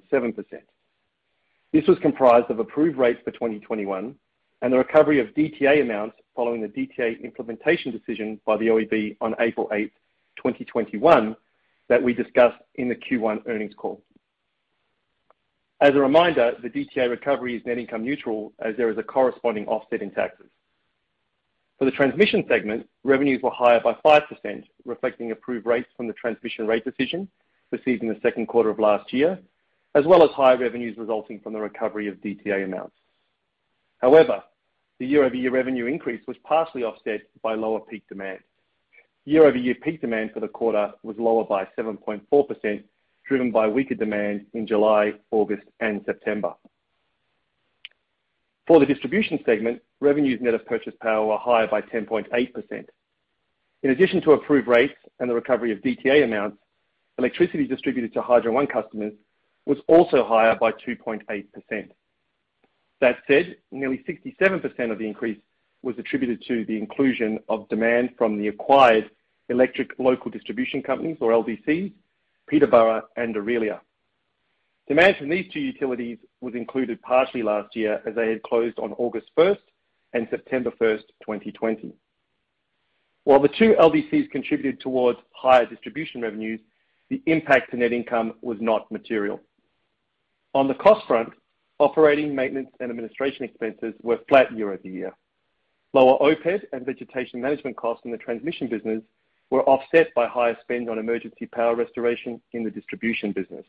This 1.73 1.85
was 1.87 1.99
comprised 1.99 2.49
of 2.49 2.59
approved 2.59 2.97
rates 2.97 3.19
for 3.23 3.31
2021 3.31 4.15
and 4.61 4.73
the 4.73 4.77
recovery 4.77 5.19
of 5.19 5.27
DTA 5.35 5.81
amounts 5.81 6.15
following 6.35 6.61
the 6.61 6.67
DTA 6.67 7.21
implementation 7.23 7.91
decision 7.91 8.39
by 8.45 8.57
the 8.57 8.67
OEB 8.67 9.17
on 9.21 9.35
April 9.39 9.69
8, 9.71 9.91
2021 10.39 11.35
that 11.87 12.01
we 12.01 12.13
discussed 12.13 12.61
in 12.75 12.89
the 12.89 12.95
Q1 12.95 13.47
earnings 13.47 13.73
call. 13.75 14.01
As 15.81 15.91
a 15.91 15.99
reminder, 15.99 16.53
the 16.61 16.69
DTA 16.69 17.09
recovery 17.09 17.55
is 17.55 17.65
net 17.65 17.77
income 17.77 18.03
neutral 18.03 18.51
as 18.59 18.75
there 18.75 18.89
is 18.89 18.97
a 18.97 19.03
corresponding 19.03 19.65
offset 19.67 20.01
in 20.01 20.11
taxes. 20.11 20.47
For 21.77 21.85
the 21.85 21.91
transmission 21.91 22.43
segment, 22.49 22.89
revenues 23.05 23.41
were 23.41 23.51
higher 23.51 23.79
by 23.79 23.93
5%, 24.05 24.63
reflecting 24.83 25.31
approved 25.31 25.65
rates 25.65 25.87
from 25.95 26.07
the 26.07 26.13
transmission 26.13 26.67
rate 26.67 26.83
decision 26.83 27.29
received 27.71 28.03
in 28.03 28.09
the 28.09 28.19
second 28.21 28.47
quarter 28.47 28.69
of 28.69 28.79
last 28.79 29.13
year, 29.13 29.39
as 29.95 30.05
well 30.05 30.23
as 30.23 30.29
higher 30.31 30.57
revenues 30.57 30.97
resulting 30.97 31.39
from 31.39 31.53
the 31.53 31.59
recovery 31.59 32.07
of 32.07 32.15
DTA 32.15 32.65
amounts. 32.65 32.95
However, 33.99 34.43
the 34.99 35.05
year-over-year 35.05 35.51
revenue 35.51 35.85
increase 35.85 36.21
was 36.27 36.35
partially 36.43 36.83
offset 36.83 37.21
by 37.41 37.55
lower 37.55 37.79
peak 37.79 38.03
demand. 38.09 38.39
Year-over-year 39.29 39.75
peak 39.83 40.01
demand 40.01 40.31
for 40.33 40.39
the 40.39 40.47
quarter 40.47 40.91
was 41.03 41.15
lower 41.19 41.43
by 41.43 41.67
7.4%, 41.77 42.83
driven 43.27 43.51
by 43.51 43.67
weaker 43.67 43.93
demand 43.93 44.47
in 44.55 44.65
July, 44.65 45.13
August, 45.29 45.61
and 45.79 46.01
September. 46.03 46.55
For 48.65 48.79
the 48.79 48.87
distribution 48.87 49.37
segment, 49.45 49.83
revenues 49.99 50.41
net 50.41 50.55
of 50.55 50.65
purchase 50.65 50.95
power 50.99 51.27
were 51.27 51.37
higher 51.37 51.67
by 51.67 51.79
10.8%. 51.79 52.87
In 53.83 53.91
addition 53.91 54.19
to 54.21 54.31
approved 54.31 54.67
rates 54.67 54.97
and 55.19 55.29
the 55.29 55.35
recovery 55.35 55.71
of 55.73 55.77
DTA 55.81 56.23
amounts, 56.23 56.57
electricity 57.19 57.67
distributed 57.67 58.11
to 58.13 58.23
Hydro 58.23 58.51
One 58.51 58.65
customers 58.65 59.13
was 59.67 59.77
also 59.85 60.25
higher 60.25 60.55
by 60.55 60.71
2.8%. 60.71 61.45
That 62.99 63.17
said, 63.27 63.57
nearly 63.71 64.03
67% 64.09 64.91
of 64.91 64.97
the 64.97 65.05
increase 65.05 65.37
was 65.83 65.99
attributed 65.99 66.43
to 66.47 66.65
the 66.65 66.79
inclusion 66.79 67.37
of 67.47 67.69
demand 67.69 68.15
from 68.17 68.39
the 68.39 68.47
acquired 68.47 69.11
electric 69.49 69.91
local 69.99 70.31
distribution 70.31 70.81
companies, 70.81 71.17
or 71.19 71.31
LDCs, 71.31 71.91
Peterborough 72.47 73.03
and 73.17 73.35
Orillia. 73.35 73.79
Demand 74.87 75.17
from 75.17 75.29
these 75.29 75.51
two 75.53 75.59
utilities 75.59 76.17
was 76.41 76.55
included 76.55 77.01
partially 77.01 77.43
last 77.43 77.75
year 77.75 78.01
as 78.07 78.15
they 78.15 78.29
had 78.29 78.41
closed 78.41 78.79
on 78.79 78.93
August 78.93 79.29
1st 79.37 79.59
and 80.13 80.27
September 80.31 80.71
1st, 80.81 81.03
2020. 81.21 81.93
While 83.25 83.39
the 83.39 83.49
two 83.49 83.75
LDCs 83.79 84.31
contributed 84.31 84.79
towards 84.79 85.19
higher 85.31 85.67
distribution 85.67 86.21
revenues, 86.21 86.59
the 87.09 87.21
impact 87.27 87.71
to 87.71 87.77
net 87.77 87.93
income 87.93 88.33
was 88.41 88.57
not 88.59 88.91
material. 88.91 89.39
On 90.55 90.67
the 90.67 90.73
cost 90.73 91.05
front, 91.05 91.29
operating, 91.79 92.33
maintenance, 92.33 92.69
and 92.79 92.89
administration 92.89 93.45
expenses 93.45 93.93
were 94.01 94.19
flat 94.27 94.51
year-over-year. 94.55 95.13
Lower 95.93 96.17
OPEX 96.19 96.63
and 96.73 96.85
vegetation 96.85 97.41
management 97.41 97.77
costs 97.77 98.05
in 98.05 98.11
the 98.11 98.17
transmission 98.17 98.67
business 98.67 99.01
were 99.49 99.63
offset 99.63 100.13
by 100.13 100.27
higher 100.27 100.57
spend 100.61 100.89
on 100.89 100.99
emergency 100.99 101.45
power 101.45 101.75
restoration 101.75 102.41
in 102.53 102.63
the 102.63 102.69
distribution 102.69 103.31
business. 103.31 103.65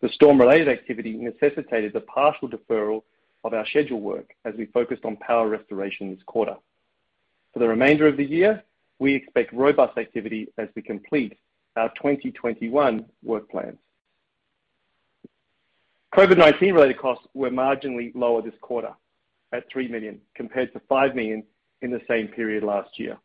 The 0.00 0.08
storm-related 0.10 0.68
activity 0.68 1.12
necessitated 1.14 1.92
the 1.92 2.00
partial 2.00 2.48
deferral 2.48 3.02
of 3.44 3.54
our 3.54 3.66
scheduled 3.66 4.02
work 4.02 4.34
as 4.44 4.54
we 4.56 4.66
focused 4.66 5.04
on 5.04 5.16
power 5.16 5.48
restoration 5.48 6.10
this 6.10 6.22
quarter. 6.26 6.56
For 7.52 7.58
the 7.60 7.68
remainder 7.68 8.06
of 8.06 8.16
the 8.16 8.24
year, 8.24 8.62
we 8.98 9.14
expect 9.14 9.52
robust 9.52 9.96
activity 9.96 10.48
as 10.58 10.68
we 10.74 10.82
complete 10.82 11.38
our 11.76 11.88
2021 11.90 13.04
work 13.22 13.50
plans. 13.50 13.78
COVID-19 16.14 16.72
related 16.72 16.98
costs 16.98 17.26
were 17.34 17.50
marginally 17.50 18.12
lower 18.14 18.42
this 18.42 18.54
quarter 18.60 18.92
at 19.52 19.70
3 19.70 19.88
million, 19.88 20.20
compared 20.34 20.72
to 20.72 20.80
5 20.88 21.14
million 21.14 21.42
in 21.82 21.90
the 21.90 22.00
same 22.08 22.28
period 22.28 22.64
last 22.64 22.98
year. 22.98 23.16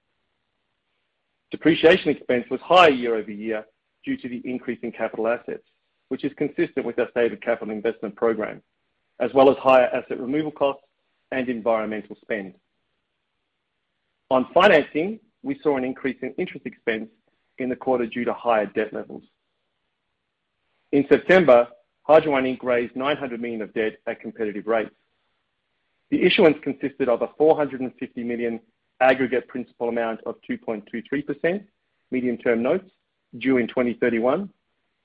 Depreciation 1.54 2.10
expense 2.10 2.46
was 2.50 2.60
higher 2.62 2.90
year-over-year 2.90 3.64
due 4.04 4.18
to 4.18 4.28
the 4.28 4.42
increase 4.44 4.80
in 4.82 4.92
capital 4.92 5.28
assets, 5.28 5.62
which 6.08 6.24
is 6.24 6.32
consistent 6.36 6.84
with 6.84 6.98
our 6.98 7.08
stated 7.12 7.44
capital 7.44 7.72
investment 7.72 8.16
program, 8.16 8.60
as 9.20 9.30
well 9.36 9.52
as 9.52 9.58
higher 9.58 9.86
asset 9.94 10.20
removal 10.20 10.50
costs 10.50 10.82
and 11.32 11.50
environmental 11.50 12.18
spend. 12.24 12.56
On 14.32 14.48
financing, 14.52 15.20
we 15.44 15.60
saw 15.62 15.78
an 15.78 15.84
increase 15.84 16.18
in 16.24 16.34
interest 16.40 16.66
expense 16.66 17.08
in 17.60 17.70
the 17.70 17.76
quarter 17.76 18.08
due 18.08 18.26
to 18.26 18.34
higher 18.34 18.66
debt 18.66 18.92
levels. 18.92 19.22
In 20.92 21.06
September, 21.08 21.68
Hydro 22.02 22.32
One 22.32 22.46
Inc. 22.46 22.64
raised 22.64 22.96
900 22.96 23.40
million 23.40 23.62
of 23.62 23.72
debt 23.76 24.00
at 24.08 24.22
competitive 24.22 24.66
rates. 24.66 24.96
The 26.10 26.24
issuance 26.24 26.58
consisted 26.64 27.10
of 27.10 27.22
a 27.22 27.30
450 27.38 28.24
million 28.24 28.60
aggregate 29.02 29.48
principal 29.48 29.90
amount 29.90 30.22
of 30.26 30.36
2.23% 30.50 31.64
medium-term 32.12 32.62
notes 32.62 32.90
due 33.38 33.58
in 33.58 33.68
2031, 33.68 34.50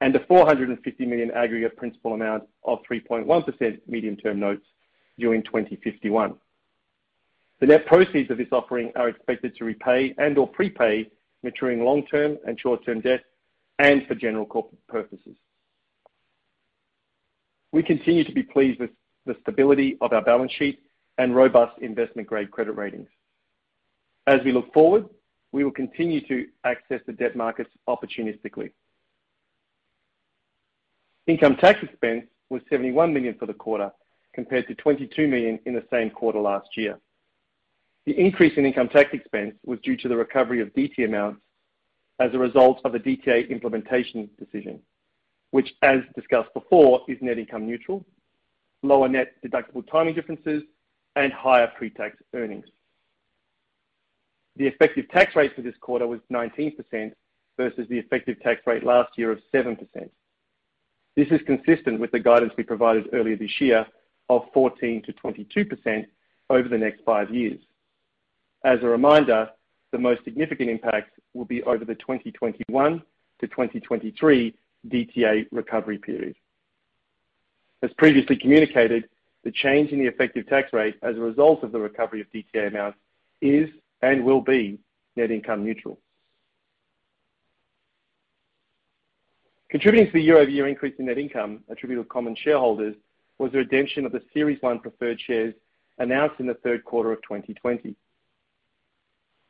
and 0.00 0.14
a 0.14 0.24
450 0.26 1.06
million 1.06 1.30
aggregate 1.32 1.76
principal 1.76 2.14
amount 2.14 2.44
of 2.64 2.78
3.1% 2.90 3.80
medium-term 3.86 4.38
notes 4.38 4.64
due 5.18 5.32
in 5.32 5.42
2051. 5.42 6.34
The 7.60 7.66
net 7.66 7.86
proceeds 7.86 8.30
of 8.30 8.38
this 8.38 8.52
offering 8.52 8.92
are 8.94 9.08
expected 9.08 9.56
to 9.56 9.64
repay 9.64 10.14
and/or 10.18 10.46
prepay 10.46 11.10
maturing 11.42 11.84
long-term 11.84 12.38
and 12.46 12.58
short-term 12.60 13.00
debt 13.00 13.24
and 13.78 14.06
for 14.06 14.14
general 14.14 14.46
corporate 14.46 14.86
purposes. 14.88 15.36
We 17.72 17.82
continue 17.82 18.24
to 18.24 18.32
be 18.32 18.42
pleased 18.42 18.80
with 18.80 18.90
the 19.26 19.36
stability 19.42 19.96
of 20.00 20.12
our 20.12 20.22
balance 20.22 20.52
sheet 20.52 20.80
and 21.18 21.34
robust 21.34 21.78
investment-grade 21.80 22.50
credit 22.50 22.72
ratings. 22.72 23.08
As 24.28 24.40
we 24.44 24.52
look 24.52 24.70
forward, 24.74 25.06
we 25.52 25.64
will 25.64 25.70
continue 25.70 26.20
to 26.28 26.48
access 26.64 27.00
the 27.06 27.14
debt 27.14 27.34
markets 27.34 27.70
opportunistically. 27.88 28.72
Income 31.26 31.56
tax 31.56 31.82
expense 31.82 32.26
was 32.50 32.60
71 32.68 33.14
million 33.14 33.36
for 33.38 33.46
the 33.46 33.54
quarter, 33.54 33.90
compared 34.34 34.68
to 34.68 34.74
22 34.74 35.28
million 35.28 35.58
in 35.64 35.72
the 35.72 35.82
same 35.90 36.10
quarter 36.10 36.38
last 36.40 36.68
year. 36.76 36.98
The 38.04 38.20
increase 38.20 38.52
in 38.58 38.66
income 38.66 38.90
tax 38.90 39.14
expense 39.14 39.54
was 39.64 39.80
due 39.80 39.96
to 39.96 40.08
the 40.08 40.16
recovery 40.16 40.60
of 40.60 40.74
DTA 40.74 41.06
amounts 41.06 41.40
as 42.18 42.34
a 42.34 42.38
result 42.38 42.82
of 42.84 42.92
the 42.92 43.00
DTA 43.00 43.48
implementation 43.48 44.28
decision, 44.38 44.78
which, 45.52 45.72
as 45.80 46.00
discussed 46.14 46.52
before, 46.52 47.00
is 47.08 47.16
net 47.22 47.38
income 47.38 47.66
neutral, 47.66 48.04
lower 48.82 49.08
net 49.08 49.36
deductible 49.42 49.90
timing 49.90 50.14
differences, 50.14 50.64
and 51.16 51.32
higher 51.32 51.72
pre-tax 51.78 52.18
earnings. 52.34 52.66
The 54.58 54.66
effective 54.66 55.08
tax 55.10 55.36
rate 55.36 55.54
for 55.54 55.62
this 55.62 55.76
quarter 55.80 56.06
was 56.06 56.20
19% 56.32 57.12
versus 57.56 57.86
the 57.88 57.98
effective 57.98 58.40
tax 58.40 58.60
rate 58.66 58.84
last 58.84 59.16
year 59.16 59.30
of 59.30 59.38
7%. 59.54 59.78
This 61.16 61.28
is 61.30 61.40
consistent 61.46 62.00
with 62.00 62.10
the 62.10 62.18
guidance 62.18 62.52
we 62.56 62.64
provided 62.64 63.08
earlier 63.12 63.36
this 63.36 63.60
year 63.60 63.86
of 64.28 64.42
14%-22% 64.52 66.06
over 66.50 66.68
the 66.68 66.78
next 66.78 67.02
five 67.04 67.32
years. 67.32 67.60
As 68.64 68.80
a 68.82 68.86
reminder, 68.86 69.48
the 69.92 69.98
most 69.98 70.24
significant 70.24 70.70
impact 70.70 71.18
will 71.34 71.44
be 71.44 71.62
over 71.62 71.84
the 71.84 71.94
2021 71.94 73.02
to 73.40 73.46
2023 73.46 74.54
DTA 74.88 75.46
recovery 75.52 75.98
period. 75.98 76.34
As 77.82 77.90
previously 77.96 78.36
communicated, 78.36 79.08
the 79.44 79.52
change 79.52 79.92
in 79.92 80.00
the 80.00 80.06
effective 80.06 80.48
tax 80.48 80.72
rate 80.72 80.96
as 81.02 81.16
a 81.16 81.20
result 81.20 81.62
of 81.62 81.70
the 81.70 81.78
recovery 81.78 82.20
of 82.20 82.26
DTA 82.32 82.66
amounts 82.68 82.98
is 83.40 83.68
and 84.02 84.24
will 84.24 84.40
be 84.40 84.78
net 85.16 85.30
income 85.30 85.64
neutral. 85.64 85.98
Contributing 89.68 90.06
to 90.06 90.12
the 90.12 90.22
year-over-year 90.22 90.66
increase 90.66 90.94
in 90.98 91.06
net 91.06 91.18
income 91.18 91.60
attributable 91.68 92.04
to 92.04 92.08
common 92.08 92.34
shareholders 92.34 92.94
was 93.38 93.52
the 93.52 93.58
redemption 93.58 94.06
of 94.06 94.12
the 94.12 94.22
Series 94.32 94.60
1 94.62 94.80
preferred 94.80 95.20
shares 95.20 95.54
announced 95.98 96.40
in 96.40 96.46
the 96.46 96.54
third 96.54 96.84
quarter 96.84 97.12
of 97.12 97.20
2020. 97.22 97.94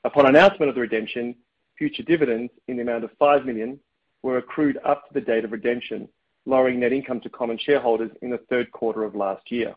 Upon 0.05 0.27
announcement 0.27 0.69
of 0.69 0.75
the 0.75 0.81
redemption, 0.81 1.37
future 1.77 2.03
dividends 2.03 2.53
in 2.67 2.77
the 2.77 2.83
amount 2.83 3.05
of 3.05 3.11
5 3.19 3.47
million 3.47 3.79
were 4.23 4.39
accrued 4.39 4.79
up 4.85 5.07
to 5.07 5.15
the 5.15 5.21
date 5.21 5.45
of 5.45 5.53
redemption, 5.53 6.09
lowering 6.47 6.81
net 6.81 6.93
income 6.93 7.21
to 7.21 7.31
common 7.31 7.59
shareholders 7.59 8.11
in 8.23 8.31
the 8.31 8.39
third 8.51 8.73
quarter 8.73 9.05
of 9.05 9.15
last 9.15 9.53
year. 9.53 9.75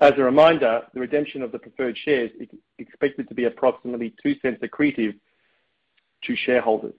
As 0.00 0.12
a 0.16 0.22
reminder, 0.22 0.82
the 0.92 1.00
redemption 1.00 1.42
of 1.42 1.52
the 1.52 1.58
preferred 1.58 1.96
shares 1.96 2.30
is 2.40 2.48
expected 2.78 3.28
to 3.28 3.34
be 3.34 3.44
approximately 3.44 4.14
$0.02 4.24 4.58
accretive 4.60 5.14
to 6.24 6.36
shareholders. 6.36 6.94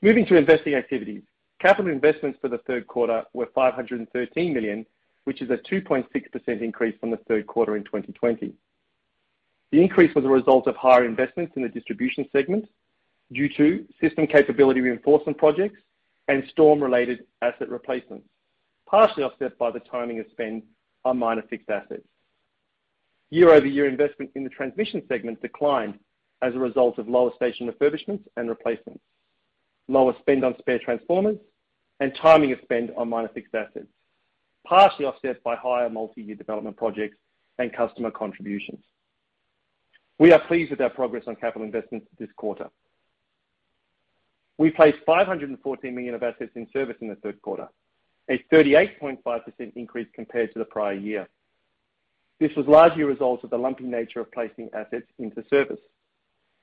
Moving 0.00 0.26
to 0.26 0.36
investing 0.36 0.74
activities. 0.74 1.22
Capital 1.60 1.92
investments 1.92 2.38
for 2.40 2.48
the 2.48 2.58
third 2.58 2.86
quarter 2.88 3.22
were 3.34 3.48
513 3.54 4.52
million, 4.52 4.84
which 5.24 5.42
is 5.42 5.50
a 5.50 5.58
2.6% 5.58 6.06
increase 6.60 6.98
from 6.98 7.10
the 7.10 7.18
third 7.28 7.46
quarter 7.46 7.76
in 7.76 7.84
2020. 7.84 8.52
The 9.70 9.80
increase 9.80 10.14
was 10.14 10.24
a 10.24 10.28
result 10.28 10.66
of 10.66 10.74
higher 10.74 11.04
investments 11.04 11.52
in 11.54 11.62
the 11.62 11.68
distribution 11.68 12.26
segment 12.32 12.68
due 13.32 13.48
to 13.56 13.86
system 14.00 14.26
capability 14.26 14.80
reinforcement 14.80 15.38
projects 15.38 15.78
and 16.28 16.44
storm-related 16.50 17.24
asset 17.40 17.70
replacements, 17.70 18.26
partially 18.92 19.22
offset 19.22 19.56
by 19.58 19.70
the 19.70 19.80
timing 19.80 20.20
of 20.20 20.26
spend 20.30 20.62
on 21.06 21.18
minor 21.18 21.42
fixed 21.48 21.70
assets. 21.70 22.06
Year-over-year 23.30 23.88
investment 23.88 24.30
in 24.34 24.44
the 24.44 24.50
transmission 24.50 25.02
segment 25.08 25.40
declined 25.40 25.98
as 26.42 26.54
a 26.54 26.58
result 26.58 26.98
of 26.98 27.08
lower 27.08 27.30
station 27.34 27.72
refurbishments 27.72 28.22
and 28.36 28.50
replacements, 28.50 29.00
lower 29.88 30.14
spend 30.20 30.44
on 30.44 30.54
spare 30.58 30.78
transformers, 30.78 31.38
and 32.00 32.14
timing 32.20 32.52
of 32.52 32.58
spend 32.62 32.92
on 32.96 33.08
minor 33.08 33.28
fixed 33.28 33.54
assets, 33.54 33.86
partially 34.66 35.06
offset 35.06 35.42
by 35.42 35.56
higher 35.56 35.88
multi-year 35.88 36.36
development 36.36 36.76
projects 36.76 37.16
and 37.58 37.72
customer 37.72 38.10
contributions. 38.10 38.84
We 40.18 40.32
are 40.32 40.46
pleased 40.46 40.70
with 40.70 40.82
our 40.82 40.90
progress 40.90 41.24
on 41.26 41.36
capital 41.36 41.64
investments 41.64 42.08
this 42.18 42.28
quarter. 42.36 42.68
We 44.58 44.70
placed 44.70 44.98
514 45.06 45.94
million 45.94 46.14
of 46.14 46.22
assets 46.22 46.52
in 46.56 46.68
service 46.72 46.96
in 47.00 47.08
the 47.08 47.16
third 47.16 47.40
quarter, 47.40 47.68
a 48.30 48.38
38.5% 48.52 49.72
increase 49.76 50.08
compared 50.14 50.52
to 50.52 50.58
the 50.58 50.64
prior 50.64 50.94
year. 50.94 51.28
This 52.40 52.52
was 52.56 52.66
largely 52.66 53.02
a 53.02 53.06
result 53.06 53.44
of 53.44 53.50
the 53.50 53.58
lumpy 53.58 53.84
nature 53.84 54.20
of 54.20 54.32
placing 54.32 54.70
assets 54.74 55.06
into 55.18 55.44
service. 55.48 55.80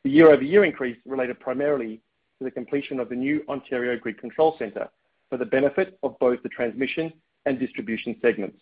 The 0.03 0.09
year-over-year 0.09 0.65
increase 0.65 0.97
related 1.05 1.39
primarily 1.39 2.01
to 2.37 2.45
the 2.45 2.51
completion 2.51 2.99
of 2.99 3.09
the 3.09 3.15
new 3.15 3.43
Ontario 3.49 3.97
Grid 3.97 4.17
Control 4.17 4.55
Center 4.57 4.89
for 5.29 5.37
the 5.37 5.45
benefit 5.45 5.97
of 6.03 6.17
both 6.19 6.41
the 6.41 6.49
transmission 6.49 7.13
and 7.45 7.59
distribution 7.59 8.15
segments. 8.21 8.57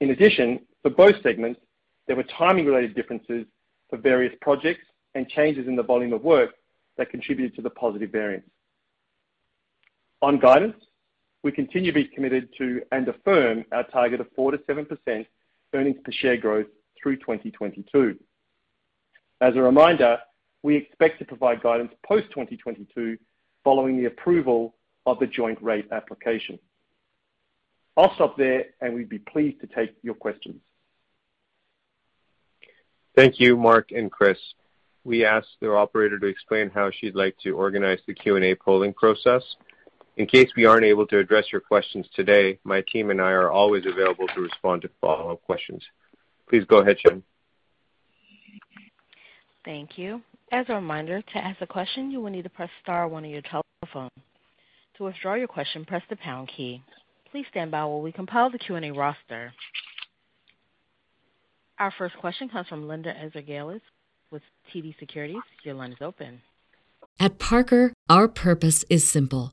In 0.00 0.10
addition, 0.10 0.60
for 0.82 0.90
both 0.90 1.20
segments, 1.22 1.60
there 2.06 2.16
were 2.16 2.24
timing-related 2.24 2.94
differences 2.94 3.46
for 3.90 3.96
various 3.96 4.34
projects 4.40 4.84
and 5.14 5.28
changes 5.28 5.66
in 5.66 5.76
the 5.76 5.82
volume 5.82 6.12
of 6.12 6.22
work 6.22 6.54
that 6.96 7.10
contributed 7.10 7.54
to 7.56 7.62
the 7.62 7.70
positive 7.70 8.10
variance. 8.10 8.48
On 10.22 10.38
guidance, 10.38 10.76
we 11.42 11.52
continue 11.52 11.92
to 11.92 11.94
be 11.94 12.04
committed 12.04 12.48
to 12.58 12.82
and 12.92 13.08
affirm 13.08 13.64
our 13.72 13.84
target 13.84 14.20
of 14.20 14.26
4%-7% 14.36 15.26
earnings 15.74 15.96
per 16.04 16.12
share 16.12 16.36
growth 16.36 16.66
through 17.00 17.16
2022. 17.16 18.18
As 19.40 19.54
a 19.54 19.62
reminder, 19.62 20.18
we 20.62 20.76
expect 20.76 21.20
to 21.20 21.24
provide 21.24 21.62
guidance 21.62 21.92
post-2022 22.06 23.18
following 23.62 23.96
the 23.96 24.06
approval 24.06 24.74
of 25.06 25.18
the 25.18 25.26
joint 25.26 25.60
rate 25.62 25.86
application. 25.92 26.58
I'll 27.96 28.14
stop 28.14 28.36
there, 28.36 28.66
and 28.80 28.94
we'd 28.94 29.08
be 29.08 29.18
pleased 29.18 29.60
to 29.60 29.66
take 29.66 29.94
your 30.02 30.14
questions. 30.14 30.60
Thank 33.16 33.40
you, 33.40 33.56
Mark 33.56 33.90
and 33.90 34.10
Chris. 34.10 34.38
We 35.04 35.24
ask 35.24 35.46
the 35.60 35.72
operator 35.72 36.18
to 36.18 36.26
explain 36.26 36.70
how 36.70 36.90
she'd 36.90 37.14
like 37.14 37.36
to 37.42 37.52
organize 37.56 37.98
the 38.06 38.14
Q&A 38.14 38.54
polling 38.54 38.92
process. 38.92 39.42
In 40.18 40.26
case 40.26 40.50
we 40.56 40.66
aren't 40.66 40.84
able 40.84 41.06
to 41.06 41.18
address 41.18 41.44
your 41.52 41.60
questions 41.60 42.04
today, 42.14 42.58
my 42.64 42.82
team 42.92 43.10
and 43.10 43.20
I 43.20 43.30
are 43.30 43.52
always 43.52 43.86
available 43.86 44.26
to 44.34 44.40
respond 44.40 44.82
to 44.82 44.90
follow-up 45.00 45.40
questions. 45.44 45.80
Please 46.50 46.64
go 46.64 46.78
ahead, 46.78 46.96
Shannon. 47.00 47.22
Thank 49.64 49.96
you. 49.96 50.20
As 50.50 50.66
a 50.68 50.74
reminder, 50.74 51.22
to 51.22 51.38
ask 51.38 51.60
a 51.60 51.68
question, 51.68 52.10
you 52.10 52.20
will 52.20 52.30
need 52.30 52.42
to 52.42 52.50
press 52.50 52.68
star 52.82 53.06
one 53.06 53.24
on 53.24 53.30
your 53.30 53.42
telephone. 53.42 54.10
To 54.96 55.04
withdraw 55.04 55.34
your 55.34 55.46
question, 55.46 55.84
press 55.84 56.02
the 56.10 56.16
pound 56.16 56.50
key. 56.54 56.82
Please 57.30 57.46
stand 57.52 57.70
by 57.70 57.84
while 57.84 58.00
we 58.02 58.10
compile 58.10 58.50
the 58.50 58.58
Q&A 58.58 58.90
roster. 58.90 59.52
Our 61.78 61.92
first 61.96 62.16
question 62.16 62.48
comes 62.48 62.66
from 62.66 62.88
Linda 62.88 63.14
Ezergailis 63.14 63.82
with 64.32 64.42
TD 64.74 64.98
Securities. 64.98 65.42
Your 65.62 65.74
line 65.74 65.92
is 65.92 65.98
open. 66.00 66.42
At 67.20 67.38
Parker, 67.38 67.92
our 68.08 68.26
purpose 68.26 68.84
is 68.90 69.06
simple. 69.06 69.52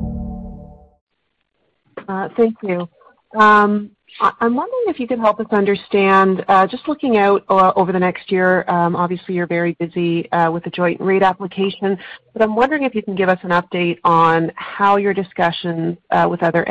Uh, 2.11 2.27
thank 2.35 2.55
you. 2.61 2.89
Um, 3.39 3.91
I'm 4.19 4.53
wondering 4.53 4.83
if 4.87 4.99
you 4.99 5.07
could 5.07 5.19
help 5.19 5.39
us 5.39 5.45
understand, 5.51 6.43
uh, 6.49 6.67
just 6.67 6.85
looking 6.89 7.15
out 7.15 7.45
uh, 7.47 7.71
over 7.77 7.93
the 7.93 7.99
next 7.99 8.29
year, 8.29 8.69
um, 8.69 8.97
obviously 8.97 9.33
you're 9.33 9.47
very 9.47 9.71
busy 9.79 10.27
with 10.51 10.65
the 10.65 10.69
joint 10.69 10.99
rate 10.99 11.23
application, 11.23 11.97
but 12.33 12.41
I'm 12.41 12.53
wondering 12.53 12.83
if 12.83 12.93
you 12.93 13.01
can 13.01 13.15
give 13.15 13.29
us 13.29 13.39
an 13.43 13.51
update 13.51 13.99
on 14.03 14.51
how 14.55 14.97
your 14.97 15.13
discussions 15.13 15.97
with 16.27 16.43
other 16.43 16.65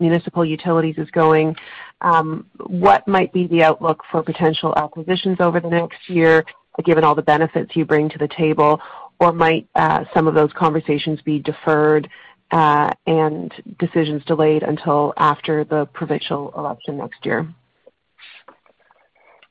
municipal 0.00 0.44
utilities 0.44 0.98
is 0.98 1.08
going. 1.12 1.54
Um, 2.00 2.46
what 2.66 3.06
might 3.06 3.32
be 3.32 3.46
the 3.46 3.62
outlook 3.62 4.02
for 4.10 4.24
potential 4.24 4.74
acquisitions 4.76 5.36
over 5.38 5.60
the 5.60 5.70
next 5.70 6.08
year, 6.08 6.44
given 6.84 7.04
all 7.04 7.14
the 7.14 7.22
benefits 7.22 7.76
you 7.76 7.84
bring 7.84 8.08
to 8.08 8.18
the 8.18 8.28
table? 8.36 8.80
Or 9.20 9.32
might 9.32 9.68
some 10.12 10.26
of 10.26 10.34
those 10.34 10.50
conversations 10.54 11.20
be 11.22 11.38
deferred 11.38 12.08
and 12.50 13.52
decisions 13.78 14.24
delayed 14.24 14.62
until 14.62 15.12
after 15.16 15.64
the 15.64 15.86
provincial 15.86 16.52
election 16.56 16.96
next 16.96 17.24
year? 17.24 17.46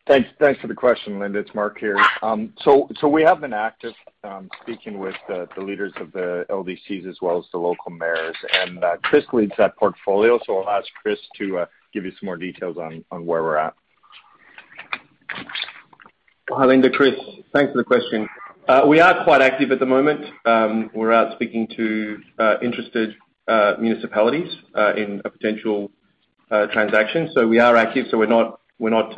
Thanks 0.07 0.29
Thanks 0.39 0.61
for 0.61 0.67
the 0.67 0.73
question, 0.73 1.19
Linda. 1.19 1.39
It's 1.39 1.53
Mark 1.53 1.77
here. 1.79 1.97
Um, 2.21 2.53
so 2.63 2.87
We 3.07 3.23
have 3.23 3.41
been 3.41 3.51
active 3.53 3.93
um, 4.23 4.49
speaking 4.61 4.99
with 4.99 5.15
the 5.27 5.47
leaders 5.57 5.91
of 5.99 6.13
the 6.13 6.45
LDCs 6.49 7.05
as 7.07 7.17
well 7.21 7.37
as 7.37 7.45
the 7.51 7.57
local 7.57 7.91
mayors. 7.91 8.35
and 8.53 8.81
uh, 8.83 8.95
Chris 9.03 9.25
leads 9.33 9.51
that 9.57 9.75
portfolio, 9.75 10.39
so 10.45 10.59
I'll 10.59 10.69
ask 10.69 10.87
Chris 11.01 11.19
to 11.39 11.59
uh, 11.59 11.65
give 11.93 12.05
you 12.05 12.11
some 12.11 12.25
more 12.25 12.37
details 12.37 12.77
on 12.77 13.03
where 13.25 13.43
we're 13.43 13.57
at. 13.57 13.73
Hi, 16.49 16.65
Linda. 16.65 16.89
Chris. 16.89 17.13
Thanks 17.53 17.73
for 17.73 17.77
the 17.77 17.83
question. 17.83 18.29
Uh, 18.67 18.85
we 18.85 18.99
are 18.99 19.23
quite 19.23 19.41
active 19.41 19.71
at 19.71 19.79
the 19.79 19.85
moment. 19.85 20.25
Um, 20.43 20.89
we're 20.93 21.13
out 21.13 21.31
speaking 21.35 21.69
to 21.77 22.17
uh, 22.37 22.55
interested 22.61 23.15
uh, 23.47 23.75
municipalities 23.79 24.53
in 24.97 25.21
a 25.23 25.29
potential 25.29 25.89
transaction. 26.49 27.29
So 27.33 27.47
we 27.47 27.59
are 27.59 27.77
active, 27.77 28.07
so 28.11 28.17
we're 28.17 28.25
not 28.25 28.59
we're 28.77 28.89
not 28.89 29.15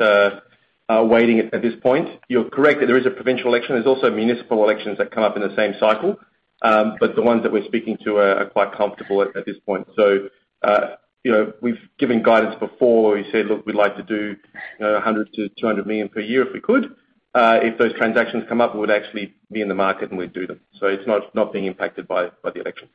waiting 1.08 1.40
at 1.52 1.62
this 1.62 1.74
point. 1.82 2.08
You're 2.28 2.48
correct 2.48 2.78
that 2.78 2.86
there 2.86 2.96
is 2.96 3.06
a 3.06 3.10
provincial 3.10 3.48
election. 3.48 3.74
There's 3.74 3.86
also 3.86 4.08
municipal 4.08 4.62
elections 4.62 4.98
that 4.98 5.10
come 5.10 5.24
up 5.24 5.34
in 5.34 5.42
the 5.42 5.54
same 5.56 5.74
cycle. 5.80 6.16
Um, 6.62 6.94
but 7.00 7.16
the 7.16 7.22
ones 7.22 7.42
that 7.42 7.50
we're 7.50 7.64
speaking 7.64 7.98
to 8.04 8.18
are 8.18 8.44
quite 8.50 8.72
comfortable 8.76 9.20
at 9.22 9.46
this 9.46 9.56
point. 9.66 9.88
So 9.96 10.28
you 11.24 11.32
know, 11.32 11.52
we've 11.60 11.80
given 11.98 12.22
guidance 12.22 12.54
before 12.60 13.16
we 13.16 13.26
said, 13.32 13.46
"Look, 13.46 13.66
we'd 13.66 13.74
like 13.74 13.96
to 13.96 14.04
do 14.04 14.36
100 14.78 15.28
million-200 15.36 15.86
million 15.86 16.08
per 16.08 16.20
year 16.20 16.46
if 16.46 16.52
we 16.54 16.60
could." 16.60 16.94
Uh, 17.32 17.60
if 17.62 17.78
those 17.78 17.92
transactions 17.94 18.44
come 18.48 18.60
up, 18.60 18.74
we 18.74 18.80
would 18.80 18.90
actually 18.90 19.34
be 19.52 19.60
in 19.60 19.68
the 19.68 19.74
market, 19.74 20.10
and 20.10 20.18
we'd 20.18 20.32
do 20.32 20.46
them. 20.46 20.60
So 20.78 20.86
it's 20.86 21.06
not 21.06 21.34
not 21.34 21.52
being 21.52 21.66
impacted 21.66 22.08
by 22.08 22.30
the 22.44 22.60
election. 22.60 22.88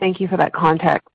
Thank 0.00 0.20
you 0.20 0.28
for 0.28 0.36
that 0.36 0.52
context. 0.52 1.08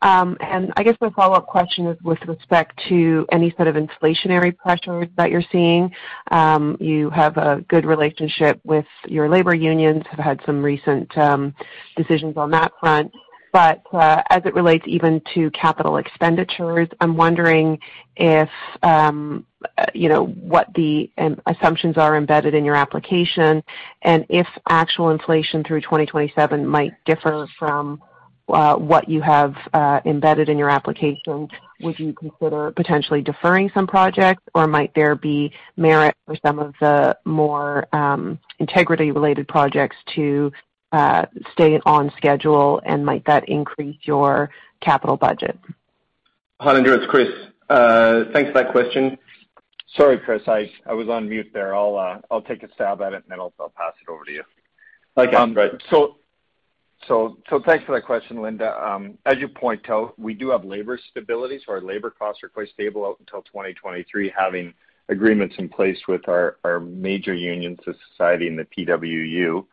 Um, 0.00 0.36
and 0.40 0.72
I 0.76 0.84
guess 0.84 0.96
my 1.00 1.10
follow-up 1.10 1.46
question 1.46 1.86
is 1.88 1.98
with 2.04 2.20
respect 2.26 2.80
to 2.88 3.26
any 3.32 3.52
sort 3.56 3.68
of 3.68 3.74
inflationary 3.74 4.56
pressures 4.56 5.08
that 5.16 5.30
you're 5.30 5.42
seeing. 5.50 5.90
Um, 6.30 6.76
you 6.78 7.10
have 7.10 7.36
a 7.36 7.64
good 7.68 7.84
relationship 7.84 8.60
with 8.64 8.86
your 9.06 9.28
labor 9.28 9.54
unions, 9.54 10.04
have 10.10 10.20
had 10.24 10.40
some 10.46 10.62
recent 10.62 11.16
um, 11.18 11.54
decisions 11.96 12.36
on 12.36 12.50
that 12.52 12.72
front. 12.78 13.12
But 13.52 13.82
uh, 13.92 14.22
As 14.30 14.42
it 14.44 14.54
relates 14.54 14.84
even 14.86 15.22
to 15.34 15.50
capital 15.52 15.96
expenditures, 15.96 16.88
I'm 17.00 17.16
wondering 17.16 17.78
if, 18.16 18.50
um, 18.82 19.46
uh, 19.78 19.86
you 19.94 20.08
know, 20.08 20.26
what 20.26 20.68
the 20.74 21.10
um, 21.18 21.40
assumptions 21.46 21.96
are 21.96 22.16
embedded 22.16 22.54
in 22.54 22.64
your 22.64 22.74
application, 22.76 23.62
and 24.02 24.26
if 24.28 24.46
actual 24.68 25.10
inflation 25.10 25.64
through 25.64 25.80
2027 25.80 26.66
might 26.66 26.92
differ 27.06 27.48
from 27.58 28.02
uh, 28.48 28.74
what 28.76 29.08
you 29.08 29.20
have 29.20 29.54
embedded 30.06 30.48
in 30.48 30.56
your 30.56 30.70
application. 30.70 31.48
Would 31.80 31.98
you 31.98 32.14
consider 32.14 32.72
potentially 32.72 33.20
deferring 33.20 33.70
some 33.74 33.86
projects, 33.86 34.42
or 34.54 34.66
might 34.66 34.92
there 34.94 35.14
be 35.14 35.52
merit 35.76 36.16
for 36.26 36.34
some 36.44 36.58
of 36.58 36.74
the 36.80 37.16
more 37.24 37.86
um, 37.94 38.38
integrity-related 38.58 39.48
projects 39.48 39.96
to 40.14 40.50
stay 41.52 41.80
on 41.84 42.12
schedule, 42.16 42.80
and 42.84 43.04
might 43.04 43.24
that 43.26 43.48
increase 43.48 43.98
your 44.02 44.50
capital 44.80 45.16
budget? 45.16 45.58
Hi, 46.60 46.72
Linda. 46.72 46.94
It's 46.94 47.06
Chris. 47.06 47.28
Uh, 47.68 48.24
thanks 48.32 48.50
for 48.50 48.62
that 48.62 48.72
question. 48.72 49.18
Sorry, 49.96 50.18
Chris, 50.18 50.42
I 50.46 50.70
was 50.92 51.08
on 51.08 51.28
mute 51.28 51.50
there. 51.52 51.74
I'll 51.74 51.96
uh, 52.30 52.40
take 52.40 52.62
a 52.62 52.72
stab 52.72 53.00
at 53.00 53.12
it, 53.12 53.22
and 53.22 53.24
then 53.28 53.40
I'll 53.40 53.52
pass 53.76 53.94
it 54.00 54.10
over 54.10 54.24
to 54.24 54.32
you. 54.32 54.42
Okay, 55.16 55.34
um, 55.34 55.54
great. 55.54 55.72
Thanks 57.64 57.84
for 57.84 57.94
that 57.94 58.02
question, 58.04 58.42
Linda. 58.42 58.76
Um, 58.82 59.18
as 59.24 59.38
you 59.38 59.48
point 59.48 59.88
out, 59.88 60.18
we 60.18 60.34
do 60.34 60.50
have 60.50 60.64
labor 60.64 60.98
stability, 61.10 61.60
so 61.64 61.72
our 61.72 61.80
labor 61.80 62.10
costs 62.10 62.42
are 62.42 62.48
quite 62.48 62.68
stable 62.68 63.06
out 63.06 63.16
until 63.20 63.42
2023, 63.42 64.32
having 64.36 64.74
agreements 65.08 65.54
in 65.58 65.68
place 65.68 65.98
with 66.06 66.28
our 66.28 66.80
major 66.80 67.34
unions, 67.34 67.78
the 67.86 67.94
Society 68.10 68.46
and 68.46 68.58
the 68.58 68.66
PWU. 68.66 69.64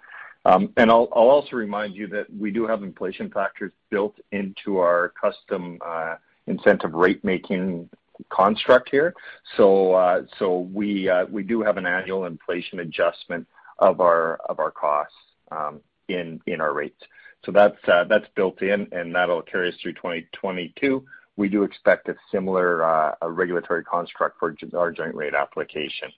Um, 0.45 0.71
and 0.77 0.91
I'll 0.91 1.09
also 1.11 1.55
remind 1.55 1.95
you 1.95 2.07
that 2.07 2.27
we 2.33 2.51
do 2.51 2.67
have 2.67 2.83
inflation 2.83 3.31
factors 3.31 3.71
built 3.89 4.15
into 4.31 4.77
our 4.77 5.11
custom 5.19 5.79
uh, 5.85 6.15
incentive 6.47 6.93
rate-making 6.93 7.89
construct 8.29 8.89
here. 8.89 9.13
So 9.57 9.93
uh, 9.93 10.21
so 10.39 10.59
we 10.73 11.09
uh 11.09 11.25
we 11.25 11.43
do 11.43 11.61
have 11.61 11.77
an 11.77 11.85
annual 11.85 12.25
inflation 12.25 12.79
adjustment 12.79 13.45
of 13.79 13.99
our 13.99 14.35
of 14.47 14.59
our 14.59 14.71
costs 14.71 15.17
um, 15.51 15.81
in 16.07 16.39
in 16.45 16.61
our 16.61 16.73
rates. 16.73 17.01
So 17.43 17.51
that's 17.51 17.77
that's 17.85 18.27
built 18.35 18.61
in, 18.61 18.87
and 18.91 19.13
that'll 19.13 19.41
carry 19.41 19.69
us 19.69 19.75
through 19.81 19.93
2022. 19.93 21.03
We 21.37 21.49
do 21.49 21.63
expect 21.63 22.07
a 22.07 22.15
similar 22.31 23.15
regulatory 23.21 23.83
construct 23.83 24.39
for 24.39 24.55
our 24.73 24.91
joint 24.91 25.15
rate 25.15 25.33
application. 25.33 26.09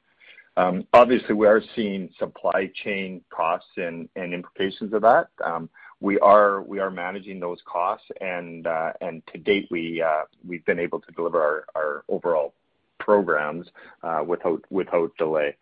Um, 0.58 0.88
obviously, 0.91 1.36
we 1.36 1.46
are 1.46 1.62
seeing 1.76 2.10
supply 2.17 2.72
chain 2.84 3.22
costs 3.30 3.70
and 3.78 4.10
implications 4.15 4.91
of 4.91 5.04
that. 5.04 5.28
Um, 5.46 5.70
we 6.00 6.20
are 6.20 6.63
we 6.63 6.80
are 6.80 6.89
managing 6.89 7.39
those 7.39 7.60
costs, 7.65 8.08
and 8.22 8.65
uh, 8.65 8.93
and 9.00 9.22
to 9.32 9.38
date, 9.38 9.67
we 9.70 10.02
uh, 10.02 10.24
we've 10.46 10.65
been 10.65 10.80
able 10.80 11.00
to 11.00 11.12
deliver 11.12 11.67
our 11.76 12.04
overall 12.10 12.56
programs 13.00 13.67
uh, 14.02 14.24
without 14.26 14.63
without 14.72 15.15
delay. 15.17 15.56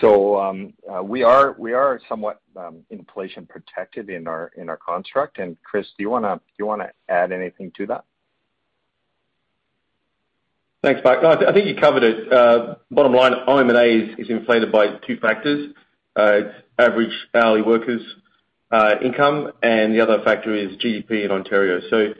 So 0.00 0.38
um, 0.38 0.72
we 1.02 1.24
are 1.24 1.56
we 1.58 1.72
are 1.72 2.00
somewhat 2.08 2.40
inflation 2.90 3.44
protected 3.44 4.08
in 4.08 4.28
our 4.28 4.52
in 4.56 4.68
our 4.68 4.76
construct. 4.76 5.38
And 5.38 5.56
Chris, 5.64 5.86
do 5.98 6.04
you 6.04 6.10
wanna 6.10 6.92
add 7.08 7.32
anything 7.32 7.72
to 7.76 7.86
that? 7.86 8.04
Thanks, 10.82 11.00
Mark. 11.02 11.22
No, 11.22 11.30
I 11.30 11.52
think 11.52 11.66
you 11.66 11.74
covered 11.74 12.04
it. 12.04 12.32
Uh, 12.32 12.76
bottom 12.90 13.12
line, 13.12 13.32
OM&A 13.34 14.14
is 14.20 14.30
inflated 14.30 14.70
by 14.70 14.96
two 15.06 15.16
factors. 15.16 15.74
Uh, 16.16 16.32
it's 16.34 16.54
average 16.78 17.12
hourly 17.34 17.62
workers' 17.62 18.02
uh, 18.70 18.94
income, 19.02 19.50
and 19.60 19.92
the 19.92 20.00
other 20.00 20.22
factor 20.24 20.54
is 20.54 20.76
GDP 20.76 21.24
in 21.24 21.32
Ontario. 21.32 21.80
So 21.90 22.14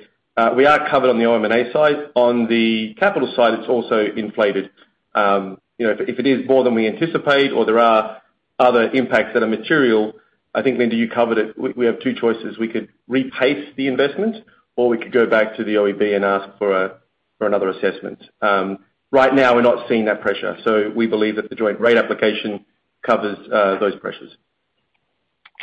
we 0.56 0.66
are 0.66 0.90
covered 0.90 1.08
on 1.08 1.18
the 1.18 1.26
OM&A 1.26 1.72
side. 1.72 2.10
On 2.16 2.48
the 2.48 2.94
capital 2.98 3.32
side, 3.36 3.54
it's 3.54 3.68
also 3.68 4.04
inflated. 4.16 4.70
Um, 5.14 5.58
you 5.78 5.86
know, 5.86 5.94
if 5.98 6.18
it 6.18 6.26
is 6.26 6.48
more 6.48 6.64
than 6.64 6.74
we 6.74 6.88
anticipate 6.88 7.52
or 7.52 7.64
there 7.64 7.78
are 7.78 8.20
other 8.58 8.90
impacts 8.90 9.34
that 9.34 9.44
are 9.44 9.48
material, 9.48 10.14
I 10.52 10.62
think, 10.62 10.78
Linda, 10.78 10.96
you 10.96 11.08
covered 11.08 11.38
it. 11.38 11.76
We 11.76 11.86
have 11.86 12.00
two 12.00 12.14
choices. 12.14 12.58
We 12.58 12.68
could 12.68 12.88
repace 13.06 13.72
the 13.76 13.86
investment, 13.86 14.44
or 14.74 14.88
we 14.88 14.98
could 14.98 15.12
go 15.12 15.26
back 15.26 15.56
to 15.56 15.64
the 15.64 15.74
OEB 15.74 16.16
and 16.16 16.24
ask 16.24 16.58
for 16.58 16.72
a 16.72 16.98
for 17.38 17.46
another 17.46 17.70
assessment. 17.70 18.22
Um, 18.42 18.78
right 19.10 19.34
now, 19.34 19.54
we're 19.54 19.62
not 19.62 19.88
seeing 19.88 20.04
that 20.06 20.20
pressure, 20.20 20.56
so 20.64 20.90
we 20.94 21.06
believe 21.06 21.36
that 21.36 21.48
the 21.48 21.56
joint 21.56 21.80
rate 21.80 21.96
application 21.96 22.64
covers 23.06 23.38
uh, 23.52 23.78
those 23.78 23.96
pressures. 24.00 24.36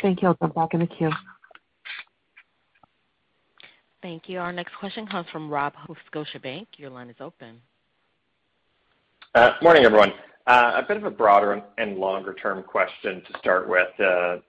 Thank 0.02 0.22
you. 0.22 0.28
I'll 0.28 0.36
jump 0.40 0.54
back 0.54 0.74
in 0.74 0.80
the 0.80 0.86
queue. 0.86 1.10
Thank 4.02 4.28
you. 4.28 4.38
Our 4.38 4.52
next 4.52 4.74
question 4.78 5.06
comes 5.06 5.26
from 5.32 5.50
Rob 5.50 5.72
with 5.88 5.98
Scotiabank. 6.12 6.66
Your 6.76 6.90
line 6.90 7.10
is 7.10 7.16
open. 7.20 7.60
Uh, 9.34 9.52
morning, 9.62 9.84
everyone. 9.84 10.12
A 10.46 10.82
bit 10.86 10.96
of 10.96 11.04
a 11.04 11.10
broader 11.10 11.60
and 11.76 11.98
longer-term 11.98 12.62
question 12.62 13.20
to 13.20 13.38
start 13.38 13.68
with. 13.68 13.88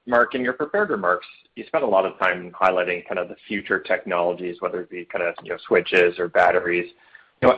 Mark, 0.05 0.35
in 0.35 0.41
your 0.41 0.53
prepared 0.53 0.91
remarks, 0.91 1.25
you 1.55 1.65
spent 1.65 1.83
a 1.83 1.87
lot 1.87 2.05
of 2.05 2.19
time 2.19 2.51
highlighting 2.51 3.07
kind 3.07 3.17
of 3.17 3.29
the 3.29 3.35
future 3.47 3.79
technologies, 3.79 4.57
whether 4.59 4.81
it 4.81 4.91
be 4.91 5.05
kind 5.05 5.25
of, 5.25 5.33
you 5.43 5.49
know, 5.49 5.57
switches 5.67 6.19
or 6.19 6.27
batteries. 6.27 6.91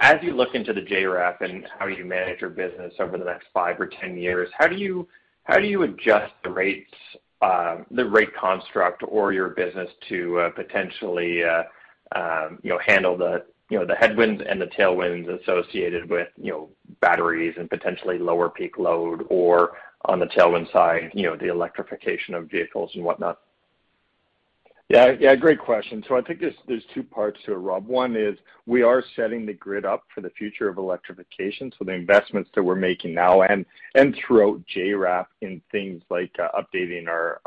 As 0.01 0.17
you 0.21 0.33
look 0.33 0.55
into 0.55 0.73
the 0.73 0.81
JRAP 0.81 1.41
and 1.41 1.65
how 1.77 1.87
you 1.87 2.03
manage 2.03 2.41
your 2.41 2.49
business 2.49 2.93
over 2.99 3.17
the 3.17 3.25
next 3.25 3.47
five 3.53 3.79
or 3.79 3.87
10 3.87 4.17
years, 4.17 4.49
how 4.57 4.67
do 4.67 4.75
you 4.75 5.83
adjust 5.83 6.33
the 6.43 6.49
rates, 6.49 6.93
um, 7.41 7.85
the 7.91 8.05
rate 8.05 8.35
construct 8.35 9.03
or 9.07 9.31
your 9.31 9.49
business 9.49 9.89
to 10.09 10.39
uh, 10.39 10.49
potentially, 10.49 11.43
uh, 11.43 11.63
um, 12.13 12.59
you 12.61 12.69
know, 12.69 12.79
handle 12.85 13.17
the, 13.17 13.45
you 13.69 13.79
know, 13.79 13.85
the 13.85 13.95
headwinds 13.95 14.43
and 14.47 14.59
the 14.59 14.65
tailwinds 14.65 15.29
associated 15.41 16.09
with, 16.09 16.27
you 16.41 16.51
know, 16.51 16.69
batteries 17.01 17.55
and 17.57 17.69
potentially 17.69 18.17
lower 18.17 18.49
peak 18.49 18.77
load 18.77 19.25
or 19.29 19.77
on 20.05 20.19
the 20.19 20.25
tailwind 20.25 20.71
side, 20.73 21.11
you 21.13 21.23
know, 21.23 21.37
the 21.37 21.47
electrification 21.47 22.33
of 22.33 22.49
vehicles 22.49 22.91
and 22.95 23.03
whatnot? 23.03 23.39
Yeah. 24.89 25.15
Yeah, 25.19 25.35
great 25.35 25.59
question. 25.59 26.03
So 26.07 26.17
I 26.17 26.21
think 26.21 26.41
there's 26.67 26.83
two 26.95 27.03
parts 27.03 27.39
to 27.45 27.53
it, 27.53 27.57
Rob. 27.57 27.85
One 27.85 28.15
is 28.15 28.37
we 28.65 28.81
are 28.81 29.03
setting 29.15 29.45
the 29.45 29.53
grid 29.53 29.85
up 29.85 30.03
for 30.13 30.21
the 30.21 30.31
future 30.31 30.67
of 30.67 30.79
electrification, 30.79 31.71
so 31.77 31.85
the 31.85 31.93
investments 31.93 32.49
that 32.55 32.63
we're 32.63 32.73
making 32.73 33.13
now 33.13 33.43
and 33.43 33.65
throughout 34.15 34.63
JRAP 34.75 35.27
in 35.41 35.61
things 35.71 36.01
like 36.09 36.31
uh, 36.39 36.49
updating 36.59 37.07
our 37.07 37.39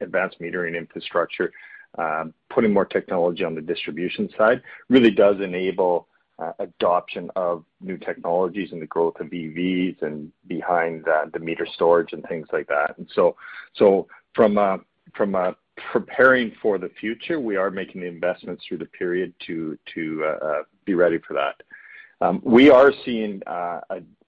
advanced 0.00 0.40
metering 0.40 0.76
infrastructure, 0.76 1.52
um, 1.96 2.34
putting 2.50 2.72
more 2.72 2.86
technology 2.86 3.44
on 3.44 3.54
the 3.54 3.60
distribution 3.60 4.28
side, 4.36 4.60
really 4.88 5.12
does 5.12 5.40
enable 5.40 6.08
uh, 6.40 6.52
adoption 6.58 7.30
of 7.36 7.64
new 7.80 7.96
technologies 7.96 8.72
and 8.72 8.82
the 8.82 8.86
growth 8.86 9.14
of 9.20 9.28
EVs 9.28 10.02
and 10.02 10.32
behind 10.48 11.06
uh, 11.06 11.26
the 11.32 11.38
meter 11.38 11.68
storage 11.72 12.12
and 12.12 12.24
things 12.28 12.48
like 12.52 12.66
that. 12.66 12.96
So 13.14 13.36
from 14.34 14.58
preparing 15.92 16.52
for 16.60 16.78
the 16.78 16.90
future, 17.00 17.40
we 17.40 17.56
are 17.56 17.70
making 17.70 18.02
the 18.02 18.06
investments 18.06 18.64
through 18.66 18.78
the 18.78 18.86
period 18.86 19.32
to 19.46 19.78
uh, 20.24 20.62
be 20.84 20.94
ready 20.94 21.18
for 21.26 21.34
that. 21.34 21.62
Um, 22.20 22.40
we 22.44 22.70
are 22.70 22.92
seeing 23.04 23.42
uh, 23.46 23.80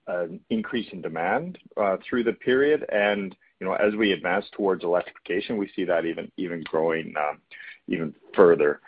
an 0.09 0.41
increase 0.51 0.89
in 0.93 1.01
demand 1.01 1.59
uh, 1.77 1.97
through 2.09 2.25
the 2.25 2.33
period. 2.33 2.85
And 2.91 3.35
you 3.61 3.67
know, 3.67 3.75
as 3.75 3.95
we 3.95 4.13
advance 4.13 4.47
towards 4.53 4.85
electrification, 4.85 5.57
we 5.57 5.71
see 5.77 5.85
that 5.85 6.05
even 6.05 6.63
growing 6.65 7.15
um, 7.19 7.39
even 7.89 8.15
further. 8.35 8.81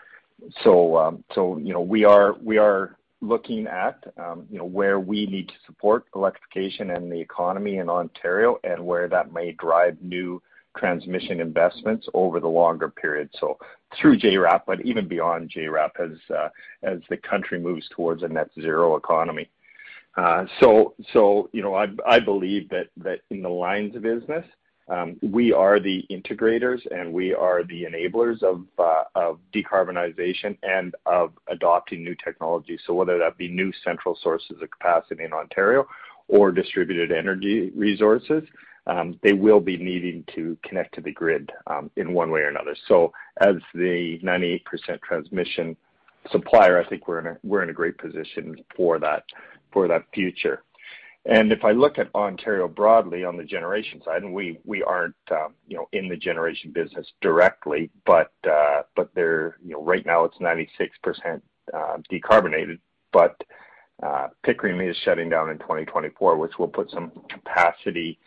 Um, 0.64 1.24
you 1.64 1.72
know, 1.72 1.80
we 1.80 2.04
are 2.04 2.96
looking 3.22 3.66
at 3.66 4.04
you 4.50 4.58
know, 4.58 4.64
where 4.64 5.00
we 5.00 5.26
need 5.26 5.48
to 5.48 5.54
support 5.66 6.06
electrification 6.14 6.90
and 6.90 7.10
the 7.10 7.20
economy 7.20 7.78
in 7.78 7.88
Ontario 7.88 8.58
and 8.64 8.84
where 8.84 9.08
that 9.08 9.32
may 9.32 9.52
drive 9.52 9.96
new 10.02 10.42
transmission 10.76 11.40
investments 11.40 12.08
over 12.14 12.40
the 12.40 12.48
longer 12.48 12.88
period. 12.88 13.30
So 13.40 13.58
through 14.00 14.18
JRAP, 14.18 14.62
but 14.66 14.80
even 14.82 15.08
beyond 15.08 15.50
JRAP 15.50 15.90
as 16.00 16.18
uh, 16.34 16.48
the 17.08 17.16
country 17.16 17.58
moves 17.58 17.88
towards 17.94 18.22
a 18.22 18.28
net 18.28 18.50
zero 18.60 18.96
economy. 18.96 19.48
Uh, 20.16 20.46
so 20.60 20.94
so 21.12 21.50
you 21.52 21.62
know, 21.62 21.74
I 21.74 22.20
believe 22.20 22.70
that 22.70 23.20
in 23.30 23.42
the 23.42 23.48
lines 23.48 23.94
of 23.96 24.02
business, 24.02 24.44
um, 24.88 25.16
we 25.20 25.52
are 25.52 25.80
the 25.80 26.04
integrators, 26.10 26.80
and 26.92 27.12
we 27.12 27.34
are 27.34 27.64
the 27.64 27.84
enablers 27.84 28.42
of 28.42 28.64
uh, 28.78 29.32
decarbonization 29.52 30.56
and 30.62 30.94
of 31.06 31.32
adopting 31.48 32.04
new 32.04 32.14
technology. 32.14 32.78
So 32.86 32.94
whether 32.94 33.18
that 33.18 33.36
be 33.36 33.48
new 33.48 33.72
central 33.82 34.16
sources 34.22 34.62
of 34.62 34.70
capacity 34.70 35.24
in 35.24 35.32
Ontario 35.32 35.86
or 36.28 36.52
distributed 36.52 37.10
energy 37.10 37.72
resources, 37.74 38.44
Um, 38.86 39.18
they 39.22 39.32
will 39.32 39.60
be 39.60 39.76
needing 39.76 40.24
to 40.34 40.56
connect 40.62 40.94
to 40.94 41.00
the 41.00 41.12
grid 41.12 41.50
um, 41.66 41.90
in 41.96 42.12
one 42.12 42.30
way 42.30 42.40
or 42.40 42.48
another. 42.48 42.76
So 42.86 43.12
as 43.40 43.56
the 43.74 44.20
98% 44.22 44.62
transmission 45.02 45.76
supplier, 46.30 46.80
I 46.80 46.88
think 46.88 47.08
we're 47.08 47.62
in 47.62 47.70
a 47.70 47.74
great 47.74 47.98
position 47.98 48.56
for 48.76 48.98
that 49.88 50.04
future. 50.14 50.62
And 51.28 51.50
if 51.50 51.64
I 51.64 51.72
look 51.72 51.98
at 51.98 52.14
Ontario 52.14 52.68
broadly 52.68 53.24
on 53.24 53.36
the 53.36 53.42
generation 53.42 54.00
side, 54.04 54.22
and 54.22 54.32
we 54.64 54.82
aren't, 54.84 55.16
um, 55.32 55.54
you 55.66 55.76
know, 55.76 55.88
in 55.92 56.08
the 56.08 56.16
generation 56.16 56.70
business 56.70 57.06
directly, 57.20 57.90
but 58.04 58.30
uh, 58.48 58.82
know, 59.72 59.82
right 59.82 60.06
now 60.06 60.24
it's 60.24 60.36
96% 60.38 61.40
decarbonated. 62.12 62.78
But 63.12 63.42
uh, 64.02 64.28
Pickering 64.44 64.80
is 64.80 64.96
shutting 65.04 65.28
down 65.28 65.50
in 65.50 65.58
2024, 65.58 66.36
which 66.36 66.58
will 66.58 66.68
put 66.68 66.90
some 66.92 67.10
capacity 67.28 68.18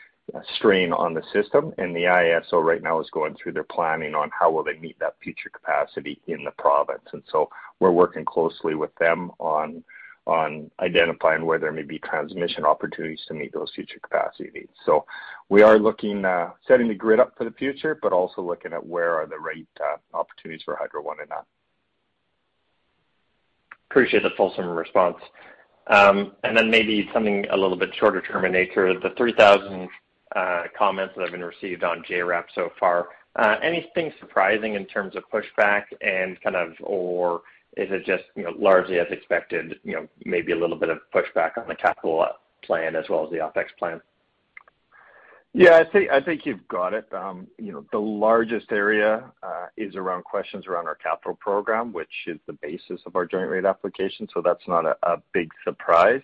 strain 0.55 0.93
on 0.93 1.13
the 1.13 1.23
system. 1.33 1.73
And 1.77 1.95
the 1.95 2.03
IESO 2.03 2.63
right 2.63 2.81
now 2.81 2.99
is 2.99 3.09
going 3.11 3.35
through 3.35 3.53
their 3.53 3.63
planning 3.63 4.15
on 4.15 4.29
how 4.37 4.51
will 4.51 4.63
they 4.63 4.77
meet 4.77 4.99
that 4.99 5.15
future 5.23 5.49
capacity 5.49 6.21
in 6.27 6.43
the 6.43 6.51
province. 6.51 7.03
And 7.13 7.23
so 7.31 7.49
we're 7.79 7.91
working 7.91 8.25
closely 8.25 8.75
with 8.75 8.93
them 8.95 9.31
on 9.39 9.83
on 10.29 10.69
identifying 10.79 11.43
where 11.43 11.57
there 11.57 11.71
may 11.71 11.81
be 11.81 11.97
transmission 11.97 12.63
opportunities 12.63 13.21
to 13.27 13.33
meet 13.33 13.51
those 13.51 13.71
future 13.73 13.99
capacity 13.99 14.51
needs. 14.53 14.71
So 14.85 15.05
we 15.49 15.63
are 15.63 15.79
looking, 15.79 16.23
setting 16.67 16.87
the 16.87 16.93
grid 16.93 17.19
up 17.19 17.35
for 17.35 17.45
the 17.45 17.51
future, 17.51 17.97
but 17.99 18.13
also 18.13 18.43
looking 18.43 18.71
at 18.71 18.85
where 18.85 19.15
are 19.15 19.25
the 19.25 19.39
right 19.39 19.67
opportunities 20.13 20.61
for 20.63 20.75
Hydro 20.75 21.01
One 21.01 21.19
and 21.19 21.29
that. 21.31 21.45
Appreciate 23.89 24.21
the 24.21 24.29
fulsome 24.37 24.69
response. 24.69 25.17
Um, 25.87 26.33
and 26.43 26.55
then 26.55 26.69
maybe 26.69 27.09
something 27.11 27.47
a 27.49 27.57
little 27.57 27.77
bit 27.77 27.89
shorter 27.95 28.21
term 28.21 28.45
in 28.45 28.51
nature. 28.51 28.93
The 28.99 29.09
3,000 29.17 29.89
Uh, 30.35 30.63
comments 30.77 31.13
that 31.15 31.23
have 31.23 31.31
been 31.31 31.43
received 31.43 31.83
on 31.83 32.03
JRAP 32.03 32.45
so 32.53 32.69
far, 32.79 33.07
uh, 33.35 33.55
anything 33.63 34.13
surprising 34.19 34.75
in 34.75 34.85
terms 34.85 35.15
of 35.15 35.23
pushback 35.33 35.85
and 36.01 36.39
kind 36.41 36.55
of 36.55 36.73
or 36.81 37.41
is 37.77 37.89
it 37.91 38.05
just, 38.05 38.23
you 38.35 38.43
know, 38.43 38.53
largely 38.57 38.99
as 38.99 39.07
expected, 39.09 39.79
you 39.83 39.93
know, 39.93 40.07
maybe 40.25 40.51
a 40.51 40.55
little 40.55 40.75
bit 40.75 40.89
of 40.89 40.99
pushback 41.13 41.57
on 41.57 41.67
the 41.67 41.75
capital 41.75 42.21
uh, 42.21 42.33
plan 42.63 42.95
as 42.95 43.05
well 43.09 43.23
as 43.23 43.31
the 43.31 43.37
OpEx 43.37 43.65
plan? 43.77 44.01
Yeah, 45.53 45.77
I 45.77 45.89
think 45.89 46.11
I 46.11 46.21
think 46.21 46.45
you've 46.45 46.67
got 46.67 46.93
it. 46.93 47.11
Um, 47.11 47.47
you 47.57 47.71
know, 47.71 47.83
the 47.91 47.97
largest 47.97 48.71
area 48.71 49.31
is 49.77 49.95
around 49.95 50.23
questions 50.23 50.67
around 50.67 50.85
our 50.85 50.93
capital 50.93 51.35
program, 51.41 51.91
which 51.91 52.27
is 52.27 52.37
the 52.45 52.53
basis 52.53 53.01
of 53.07 53.15
our 53.15 53.25
Joint 53.25 53.49
Rate 53.49 53.65
Application, 53.65 54.27
so 54.31 54.43
that's 54.43 54.67
not 54.67 54.85
a 54.85 55.21
big 55.33 55.49
surprise. 55.63 56.21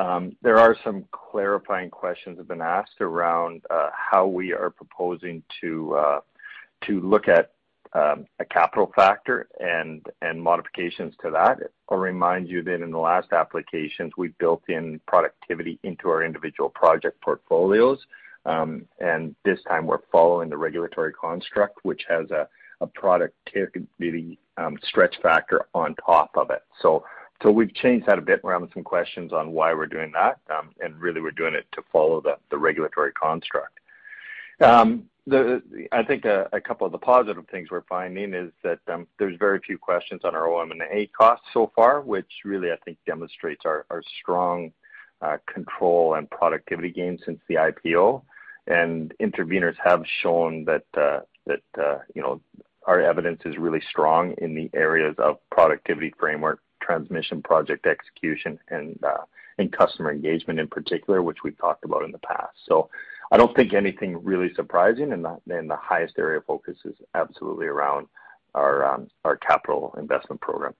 Um, 0.00 0.34
there 0.40 0.56
are 0.56 0.74
some 0.82 1.04
clarifying 1.12 1.90
questions 1.90 2.36
that 2.36 2.42
have 2.42 2.48
been 2.48 2.62
asked 2.62 3.02
around 3.02 3.62
uh, 3.68 3.90
how 3.92 4.26
we 4.26 4.52
are 4.52 4.70
proposing 4.70 5.42
to 5.60 5.94
uh, 5.94 6.20
look 7.00 7.28
at 7.28 7.52
um, 7.92 8.24
a 8.38 8.44
capital 8.46 8.90
factor 8.96 9.48
and 9.58 10.02
modifications 10.42 11.14
to 11.20 11.30
that. 11.32 11.58
I'll 11.90 11.98
remind 11.98 12.48
you 12.48 12.62
that 12.62 12.80
in 12.80 12.90
the 12.90 12.98
last 12.98 13.32
applications, 13.32 14.12
we 14.16 14.28
built 14.38 14.62
in 14.68 15.00
productivity 15.06 15.78
into 15.82 16.08
our 16.08 16.24
individual 16.24 16.70
project 16.70 17.20
portfolios. 17.20 17.98
Um 18.46 18.86
and 19.00 19.36
this 19.44 19.58
time 19.68 19.86
we're 19.86 20.06
following 20.10 20.48
the 20.48 20.56
regulatory 20.56 21.12
construct, 21.12 21.80
which 21.82 22.02
has 22.08 22.30
a 22.30 22.48
productivity 22.94 24.38
um, 24.56 24.78
stretch 24.82 25.16
factor 25.22 25.66
on 25.74 25.94
top 25.96 26.30
of 26.34 26.48
it. 26.48 26.62
So 27.42 27.50
we've 27.50 27.74
changed 27.74 28.06
that 28.06 28.18
a 28.18 28.22
bit. 28.22 28.42
We're 28.44 28.52
having 28.52 28.70
some 28.74 28.84
questions 28.84 29.32
on 29.32 29.52
why 29.52 29.72
we're 29.72 29.86
doing 29.86 30.12
that, 30.12 30.40
um, 30.50 30.70
and 30.80 31.00
really 31.00 31.20
we're 31.20 31.30
doing 31.30 31.54
it 31.54 31.66
to 31.72 31.82
follow 31.90 32.22
the 32.50 32.58
regulatory 32.58 33.12
construct. 33.12 33.78
Um, 34.60 35.04
I 35.92 36.02
think 36.02 36.24
a 36.24 36.60
couple 36.66 36.86
of 36.86 36.92
the 36.92 36.98
positive 36.98 37.44
things 37.50 37.68
we're 37.70 37.82
finding 37.82 38.34
is 38.34 38.50
that 38.62 38.80
um, 38.92 39.06
there's 39.18 39.38
very 39.38 39.60
few 39.60 39.78
questions 39.78 40.22
on 40.24 40.34
our 40.34 40.52
OM&A 40.52 41.06
costs 41.16 41.46
so 41.54 41.70
far, 41.74 42.00
which 42.00 42.30
really 42.44 42.72
I 42.72 42.76
think 42.84 42.98
demonstrates 43.06 43.62
our 43.64 43.86
strong 44.20 44.72
uh, 45.22 45.36
control 45.46 46.14
and 46.14 46.28
productivity 46.30 46.90
gains 46.90 47.20
since 47.24 47.40
the 47.48 47.54
IPO. 47.54 48.22
Interveners 48.68 49.76
have 49.82 50.02
shown 50.22 50.64
that 50.64 50.84
uh, 50.96 51.20
uh, 51.78 51.98
you 52.14 52.22
know, 52.22 52.40
our 52.86 53.00
evidence 53.00 53.40
is 53.44 53.56
really 53.58 53.82
strong 53.90 54.34
in 54.38 54.54
the 54.54 54.70
areas 54.74 55.14
of 55.18 55.38
productivity 55.50 56.12
framework, 56.18 56.60
transmission 56.80 57.42
project 57.42 57.86
execution, 57.86 58.58
uh, 58.70 59.24
and 59.58 59.72
customer 59.72 60.10
engagement 60.10 60.58
in 60.58 60.66
particular, 60.66 61.22
which 61.22 61.38
we've 61.44 61.58
talked 61.58 61.84
about 61.84 62.02
in 62.04 62.12
the 62.12 62.18
past. 62.18 62.56
So 62.66 62.88
I 63.30 63.36
don't 63.36 63.54
think 63.54 63.74
anything 63.74 64.22
really 64.24 64.52
surprising, 64.54 65.12
and 65.12 65.26
then 65.46 65.68
the 65.68 65.76
highest 65.76 66.14
area 66.18 66.38
of 66.38 66.46
focus 66.46 66.76
is 66.84 66.94
absolutely 67.14 67.66
around 67.66 68.08
um, 68.54 69.08
our 69.24 69.36
capital 69.36 69.94
investment 69.98 70.40
program. 70.40 70.74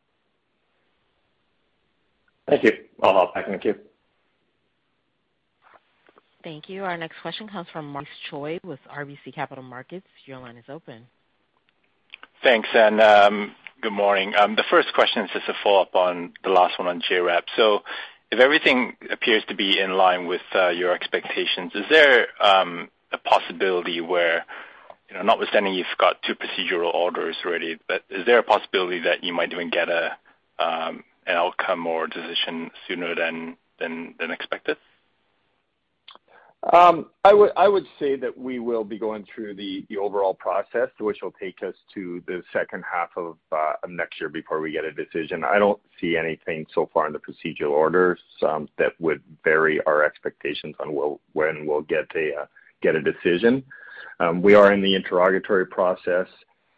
Thank 2.49 2.65
you. 2.65 2.73
I'll 3.03 3.13
hop 3.13 3.35
back 3.35 3.47
in 3.47 3.53
the 3.53 3.59
queue. 3.59 3.77
Thank 6.43 6.69
you. 6.69 6.85
Our 6.85 6.97
next 6.97 7.17
question 7.23 7.47
comes 7.47 7.69
from 7.73 7.93
Maurice 7.93 8.09
Choy 8.31 8.59
with 8.65 8.81
RBC 8.91 9.35
Capital 9.35 9.63
Markets. 9.63 10.07
Your 10.25 10.39
line 10.39 10.57
is 10.57 10.65
open. 10.69 11.07
Thanks, 12.43 12.69
um, 12.75 13.55
good 13.81 13.93
morning. 13.93 14.35
Um, 14.37 14.57
the 14.57 14.65
first 14.71 14.93
question 14.93 15.25
is 15.25 15.31
just 15.33 15.49
a 15.49 15.55
follow-up 15.63 15.95
on 15.95 16.35
the 16.45 16.51
last 16.51 16.79
one 16.79 16.89
on 16.89 17.01
JRAP. 17.01 17.43
So 17.57 17.81
if 18.31 18.39
everything 18.39 18.97
appears 19.11 19.43
to 19.49 19.55
be 19.55 19.79
in 19.79 19.93
line 19.93 20.27
with 20.27 20.43
uh, 20.55 20.69
your 20.69 20.93
expectations, 20.93 21.73
is 21.75 21.85
there 21.89 22.27
um, 22.43 22.91
a 23.13 23.19
possibility 23.19 24.01
where, 24.01 24.45
you 25.09 25.17
know, 25.17 25.23
notwithstanding 25.23 25.75
you've 25.75 25.87
got 25.99 26.23
two 26.23 26.35
procedural 26.35 26.93
orders 26.93 27.37
ready, 27.45 27.79
but 27.89 28.05
is 28.11 28.27
there 28.27 28.39
a 28.39 28.43
possibility 28.43 29.01
that 29.01 29.25
you 29.25 29.33
might 29.33 29.53
even 29.53 29.71
get 29.71 29.89
um, 30.59 31.05
an 31.27 31.37
outcome 31.37 31.87
or 31.87 32.07
decision 32.07 32.71
sooner 32.87 33.15
than 33.15 33.57
than 33.79 34.15
expected? 34.31 34.77
Um, 36.75 37.07
I 37.25 37.33
would 37.33 37.53
I 37.57 37.69
would 37.69 37.87
say 37.99 38.17
that 38.17 38.37
we 38.37 38.59
will 38.59 38.85
be 38.85 38.99
going 38.99 39.25
through 39.35 39.55
the 39.55 39.87
overall 39.97 40.35
process, 40.35 40.91
which 40.99 41.19
will 41.23 41.33
take 41.41 41.63
us 41.63 41.75
to 41.95 42.23
the 42.27 42.43
second 42.53 42.85
half 42.91 43.09
uh, 43.17 43.33
of 43.83 43.91
next 43.91 44.21
year 44.21 44.29
before 44.29 44.61
we 44.61 44.73
get 44.73 44.85
a 44.85 44.93
decision. 44.93 45.43
I 45.43 45.59
don't 45.59 45.81
see 45.99 46.19
anything 46.19 46.67
so 46.75 46.91
far 46.93 47.07
in 47.07 47.15
the 47.15 47.19
procedural 47.19 47.71
orders 47.71 48.21
um, 48.47 48.69
that 48.77 48.93
would 48.99 49.23
vary 49.43 49.81
our 49.87 50.05
expectations 50.05 50.75
on 50.81 50.91
when 51.33 51.67
we'll 51.67 51.81
get 51.83 52.07
a 52.15 52.43
uh 52.43 52.47
get 52.83 52.95
a 52.95 53.01
decision. 53.01 53.65
Um, 54.21 54.43
we 54.43 54.55
are 54.55 54.73
in 54.73 54.83
the 54.83 54.95
interrogatory 54.95 55.67
process. 55.67 56.27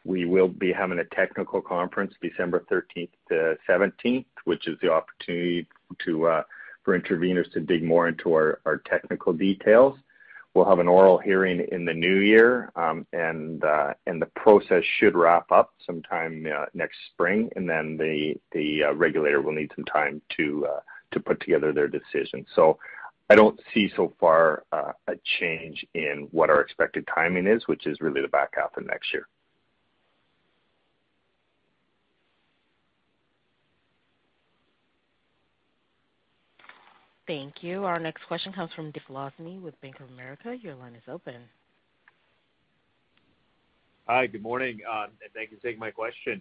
We 0.05 0.27
will 0.27 0.49
be 0.49 0.73
having 0.73 1.01
a 1.01 1.05
technical 1.05 1.61
conference 1.61 2.15
December 2.23 2.65
13th 2.71 3.11
to 3.31 3.57
17th, 3.69 4.27
which 4.45 4.69
is 4.69 4.77
the 4.81 4.93
opportunity 4.93 5.67
uh, 6.27 6.43
for 6.85 6.99
interveners 6.99 7.51
to 7.53 7.61
dig 7.61 7.83
more 7.83 8.09
into 8.09 8.33
our 8.33 8.83
technical 8.87 9.33
details. 9.33 9.97
We'll 10.55 10.67
have 10.67 10.81
an 10.81 10.89
oral 10.89 11.17
hearing 11.17 11.67
in 11.73 11.87
the 11.87 11.95
new 11.95 12.17
year, 12.17 12.71
um, 12.77 13.07
uh, 13.15 13.95
and 14.07 14.21
the 14.21 14.29
process 14.37 14.85
should 14.99 15.15
wrap 15.15 15.51
up 15.51 15.73
sometime 15.87 16.47
uh, 16.47 16.67
next 16.75 16.99
spring, 17.11 17.49
and 17.57 17.69
then 17.69 17.97
the 17.97 18.85
uh, 18.85 18.93
regulator 18.95 19.41
will 19.41 19.55
need 19.55 19.73
some 19.75 19.87
time 19.87 20.21
to 20.37 20.67
put 21.25 21.41
together 21.41 21.73
their 21.73 21.89
decision. 21.89 22.45
So 22.55 22.79
I 23.31 23.35
don't 23.35 23.59
see 23.73 23.91
so 23.97 24.13
far 24.21 24.65
a 24.73 25.15
change 25.39 25.87
in 25.95 26.29
what 26.33 26.51
our 26.51 26.61
expected 26.61 27.09
timing 27.15 27.47
is, 27.47 27.67
which 27.67 27.87
is 27.87 28.03
really 28.03 28.21
the 28.21 28.29
back 28.29 28.51
half 28.57 28.77
of 28.77 28.85
next 28.85 29.15
year. 29.15 29.27
Thank 37.27 37.63
you. 37.63 37.85
Our 37.85 38.01
next 38.01 38.27
question 38.27 38.53
comes 38.53 38.73
from 38.75 38.91
Dave 38.91 39.03
Arcaro 39.09 39.61
with 39.61 39.81
Bank 39.81 40.01
of 40.01 40.09
America. 40.11 40.57
Your 40.61 40.75
line 40.75 40.95
is 40.95 41.03
open. 41.09 41.37
Hi, 44.09 44.27
good 44.27 44.43
morning, 44.43 44.81
um, 44.91 45.11
and 45.23 45.33
thank 45.33 45.53
you 45.53 45.57
for 45.59 45.63
taking 45.63 45.79
my 45.79 45.93
question. 45.93 46.41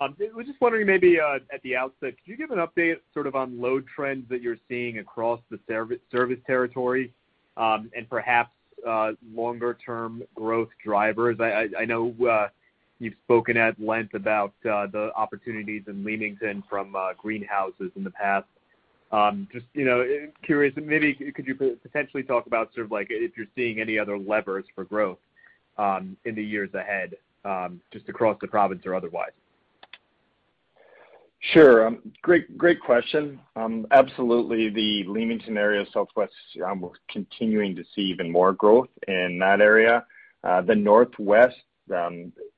Um, 0.00 0.16
I 0.18 0.34
was 0.34 0.46
just 0.46 0.58
wondering 0.62 0.86
maybe 0.86 1.20
uh, 1.20 1.38
at 1.52 1.62
the 1.62 1.76
outset, 1.76 2.14
could 2.16 2.26
you 2.26 2.36
give 2.38 2.50
an 2.50 2.58
update 2.58 2.96
sort 3.12 3.26
of 3.26 3.36
on 3.36 3.60
load 3.60 3.84
trends 3.94 4.26
that 4.30 4.40
you're 4.40 4.56
seeing 4.66 4.98
across 4.98 5.38
the 5.50 5.60
service 5.68 6.38
territory, 6.46 7.12
um, 7.58 7.90
and 7.94 8.08
perhaps 8.08 8.50
uh, 8.88 9.12
longer 9.34 9.76
term 9.84 10.22
growth 10.34 10.70
drivers? 10.82 11.36
I 11.40 11.84
know 11.84 12.14
uh, 12.28 12.48
you've 12.98 13.14
spoken 13.24 13.58
at 13.58 13.78
length 13.78 14.14
about 14.14 14.54
the 14.62 15.12
opportunities 15.14 15.82
in 15.86 16.02
Leamington 16.02 16.64
from 16.68 16.96
greenhouses 17.18 17.92
in 17.94 18.02
the 18.02 18.10
past. 18.10 18.46
Um, 19.12 19.46
just, 19.52 19.66
you 19.74 19.84
know, 19.84 20.04
curious, 20.42 20.74
maybe 20.76 21.14
could 21.14 21.46
you 21.46 21.54
potentially 21.54 22.22
talk 22.22 22.46
about 22.46 22.72
sort 22.74 22.86
of 22.86 22.92
like 22.92 23.08
if 23.10 23.36
you're 23.36 23.46
seeing 23.54 23.78
any 23.78 23.98
other 23.98 24.16
levers 24.16 24.64
for 24.74 24.84
growth 24.84 25.18
um, 25.76 26.16
in 26.24 26.34
the 26.34 26.42
years 26.42 26.72
ahead, 26.74 27.14
um, 27.44 27.80
just 27.92 28.08
across 28.08 28.38
the 28.40 28.48
province 28.48 28.82
or 28.86 28.94
otherwise? 28.94 29.32
Sure. 31.50 31.90
Great 32.22 32.56
great 32.56 32.80
question. 32.80 33.38
Absolutely, 33.90 34.70
the 34.70 35.04
Leamington 35.08 35.58
area, 35.58 35.84
Southwest, 35.92 36.32
we're 36.56 36.90
continuing 37.10 37.74
to 37.74 37.82
see 37.94 38.02
even 38.02 38.30
more 38.30 38.52
growth 38.52 38.88
in 39.08 39.38
that 39.40 39.60
area. 39.60 40.06
Uh, 40.44 40.62
the 40.62 40.74
Northwest, 40.74 41.56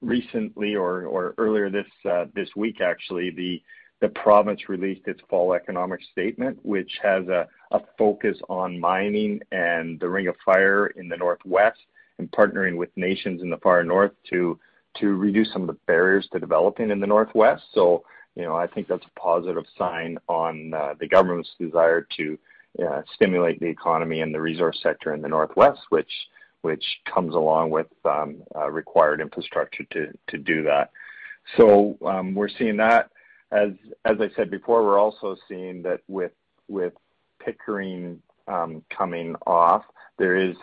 recently 0.02 0.76
or 0.76 1.34
earlier 1.38 1.72
uh, 2.04 2.26
this 2.34 2.50
week, 2.56 2.82
actually, 2.82 3.30
the 3.30 3.62
province 4.08 4.68
released 4.68 5.06
its 5.06 5.20
fall 5.28 5.54
economic 5.54 6.00
statement, 6.12 6.58
which 6.62 6.98
has 7.02 7.26
a 7.28 7.48
focus 7.98 8.38
on 8.48 8.78
mining 8.78 9.40
and 9.52 9.98
the 10.00 10.08
Ring 10.08 10.28
of 10.28 10.36
Fire 10.44 10.88
in 10.88 11.08
the 11.08 11.16
Northwest 11.16 11.80
and 12.18 12.30
partnering 12.30 12.76
with 12.76 12.90
nations 12.96 13.42
in 13.42 13.50
the 13.50 13.56
far 13.58 13.82
north 13.82 14.12
to 14.30 14.58
to 15.00 15.16
reduce 15.16 15.52
some 15.52 15.62
of 15.62 15.68
the 15.68 15.78
barriers 15.86 16.28
to 16.32 16.38
developing 16.38 16.90
in 16.90 17.00
the 17.00 17.06
Northwest. 17.06 17.64
So, 17.72 18.04
you 18.36 18.42
know, 18.42 18.54
I 18.54 18.68
think 18.68 18.86
that's 18.86 19.04
a 19.04 19.20
positive 19.20 19.64
sign 19.76 20.18
on 20.28 20.72
uh, 20.72 20.94
the 21.00 21.08
government's 21.08 21.50
desire 21.58 22.06
to 22.16 22.38
uh, 22.80 23.02
stimulate 23.12 23.58
the 23.58 23.66
economy 23.66 24.20
and 24.20 24.32
the 24.32 24.40
resource 24.40 24.78
sector 24.82 25.12
in 25.12 25.20
the 25.20 25.28
Northwest, 25.28 25.80
which 25.90 26.12
which 26.62 26.84
comes 27.12 27.34
along 27.34 27.70
with 27.70 27.88
um, 28.04 28.42
uh, 28.56 28.70
required 28.70 29.20
infrastructure 29.20 29.84
to 30.28 30.38
do 30.38 30.62
that. 30.62 30.90
So 31.58 31.98
um, 32.06 32.34
we're 32.34 32.48
seeing 32.48 32.78
that. 32.78 33.10
As 33.52 33.70
I 34.04 34.30
said 34.36 34.50
before, 34.50 34.84
we're 34.84 34.98
also 34.98 35.36
seeing 35.48 35.82
that 35.82 36.00
with 36.08 36.32
Pickering 37.38 38.22
um, 38.48 38.82
coming 38.96 39.36
off, 39.46 39.84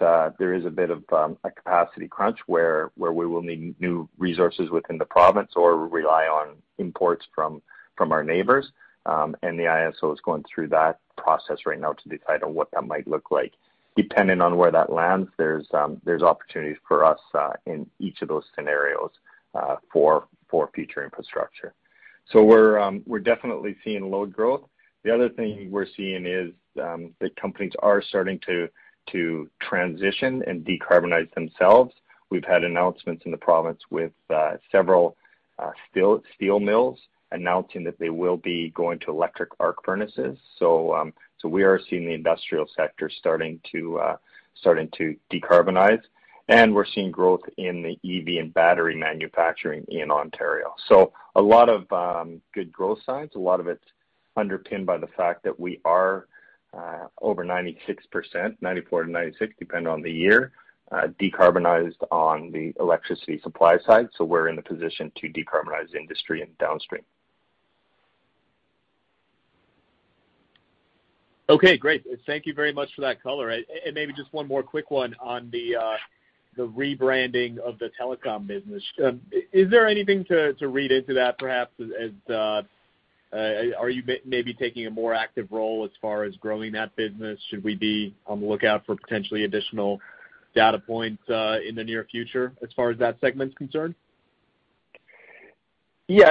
uh, 0.02 0.32
there 0.39 0.54
is 0.54 0.65
a 0.65 0.70
bit 0.70 0.89
of 0.89 1.04
um, 1.12 1.38
a 1.44 1.52
capacity 1.52 2.08
crunch 2.08 2.39
where 2.48 2.91
we 2.96 3.28
will 3.28 3.41
need 3.41 3.80
new 3.80 4.10
resources 4.17 4.70
within 4.70 4.98
the 4.98 5.06
province 5.06 5.52
or 5.56 5.88
rely 5.88 6.24
on 6.24 6.56
imports 6.78 7.26
from 7.36 7.62
our 8.00 8.24
neighbors. 8.24 8.72
Um 9.06 9.36
and 9.41 9.60
the 9.60 9.63
IESO 9.63 10.13
is 10.13 10.20
going 10.22 10.44
through 10.44 10.70
that 10.70 11.00
process 11.17 11.60
right 11.65 11.80
now 11.80 11.94
to 11.94 12.10
decide 12.10 12.44
on 12.44 12.54
what 12.54 12.70
that 12.72 12.86
might 12.86 13.08
look 13.08 13.32
like. 13.32 13.54
Depending 13.96 14.41
on 14.41 14.58
where 14.58 14.72
that 14.72 14.91
lands, 14.91 15.30
there's 15.38 15.67
um, 15.74 16.02
opportunities 16.24 16.78
for 16.88 17.04
us 17.04 17.20
uh, 17.34 17.54
in 17.65 17.89
each 18.00 18.22
of 18.22 18.30
those 18.30 18.46
scenarios 18.56 19.12
uh, 19.54 19.76
for 19.91 20.28
future 20.74 21.04
infrastructure. 21.04 21.74
So 22.32 22.80
um, 22.80 23.04
we're 23.06 23.20
definitely 23.20 23.76
seeing 23.84 24.10
load 24.10 24.32
growth. 24.32 24.63
The 25.04 25.13
other 25.13 25.30
thing 25.30 25.70
we're 25.72 25.88
seeing 25.98 26.26
is 26.26 26.52
um, 26.82 27.13
that 27.20 27.36
companies 27.36 27.74
are 27.80 28.02
starting 28.02 28.39
to 28.48 28.70
transition 29.62 30.44
and 30.48 30.65
decarbonize 30.65 31.34
themselves. 31.34 31.94
We've 32.30 32.46
had 32.46 32.63
announcements 32.63 33.24
in 33.26 33.32
the 33.32 33.38
province 33.38 33.82
with 33.89 34.13
uh, 34.30 34.58
several 34.72 35.17
uh, 35.60 35.72
steel 35.89 36.60
mills 36.60 37.00
announcing 37.32 37.84
that 37.84 37.98
they 38.00 38.10
will 38.10 38.38
be 38.38 38.72
going 38.76 39.00
to 39.00 39.12
electric 39.12 39.50
arc 39.60 39.84
furnaces. 39.84 40.38
So, 40.58 40.94
um, 40.96 41.13
we 41.48 41.63
are 41.63 41.80
seeing 41.89 42.06
the 42.06 42.13
industrial 42.13 42.67
sector 42.76 43.10
starting 43.10 43.60
to 43.72 44.00
uh, 44.00 44.17
decarbonize, 45.32 46.02
and 46.47 46.73
we're 46.73 46.86
seeing 46.86 47.12
growth 47.12 47.41
in 47.58 47.82
the 47.82 47.97
EV 48.06 48.43
and 48.43 48.54
battery 48.54 48.95
manufacturing 48.95 49.86
in 49.89 50.12
Ontario. 50.12 50.73
So 50.88 51.13
a 51.36 51.41
lot 51.41 51.69
of 51.69 51.91
um, 51.91 52.41
good 52.54 52.71
growth 52.71 52.99
signs. 53.06 53.32
A 53.36 53.39
lot 53.39 53.60
of 53.60 53.67
it's 53.67 53.86
underpinned 54.36 54.86
by 54.86 54.97
the 54.97 55.08
fact 55.08 55.43
that 55.43 55.60
we 55.60 55.80
are 55.86 56.27
uh, 56.73 57.08
over 57.21 57.43
96%, 57.43 57.77
94%-96%, 58.62 59.49
depending 59.60 59.91
on 59.91 60.01
the 60.01 60.12
year, 60.12 60.51
uh, 60.91 61.08
decarbonized 61.19 62.01
on 62.12 62.51
the 62.51 62.73
electricity 62.80 63.39
supply 63.41 63.77
side. 63.86 64.08
So 64.17 64.25
we're 64.25 64.47
in 64.47 64.56
the 64.56 64.62
position 64.62 65.12
to 65.17 65.30
decarbonize 65.30 65.93
industry 65.95 66.41
and 66.41 66.58
downstream. 66.58 67.04
Okay, 71.49 71.75
great. 71.75 72.06
Thank 72.25 72.45
you 72.45 72.54
very 72.54 72.71
much 72.71 72.93
for 72.95 73.01
that 73.01 73.21
color. 73.21 73.49
And 73.49 73.65
maybe 73.93 74.13
just 74.13 74.32
one 74.32 74.47
more 74.47 74.63
quick 74.63 74.89
one 74.89 75.13
on 75.19 75.49
the 75.51 75.75
uh, 75.75 75.97
rebranding 76.58 77.58
of 77.60 77.80
the 77.80 77.90
telecom 78.00 78.48
business. 78.48 78.84
Um, 79.04 79.22
is 79.54 79.70
there 79.70 79.88
anything 79.88 80.26
to 80.26 80.56
read 80.68 80.92
into 80.92 81.14
that 81.14 81.40
perhaps 81.40 81.72
as 81.80 82.12
uh, 82.34 82.62
uh, 83.34 83.72
are 83.80 83.90
you 83.90 84.04
maybe 84.26 84.54
taking 84.54 84.88
a 84.88 84.90
more 84.90 85.14
active 85.14 85.48
role 85.52 85.86
as 85.86 85.92
far 86.02 86.24
as 86.24 86.36
growing 86.38 86.74
that 86.74 86.96
business? 86.96 87.40
Should 87.50 87.64
we 87.64 87.76
be 87.76 88.14
on 88.28 88.42
the 88.42 88.46
lookout 88.46 88.86
for 88.86 88.96
potentially 88.96 89.46
additional 89.46 90.02
data 90.54 90.80
points 90.80 91.24
uh, 91.30 91.58
in 91.66 91.76
the 91.76 91.84
near 91.84 92.06
future 92.12 92.54
as 92.62 92.70
far 92.76 92.90
as 92.90 92.98
that 93.00 93.18
segment's 93.22 93.56
concerned? 93.56 93.96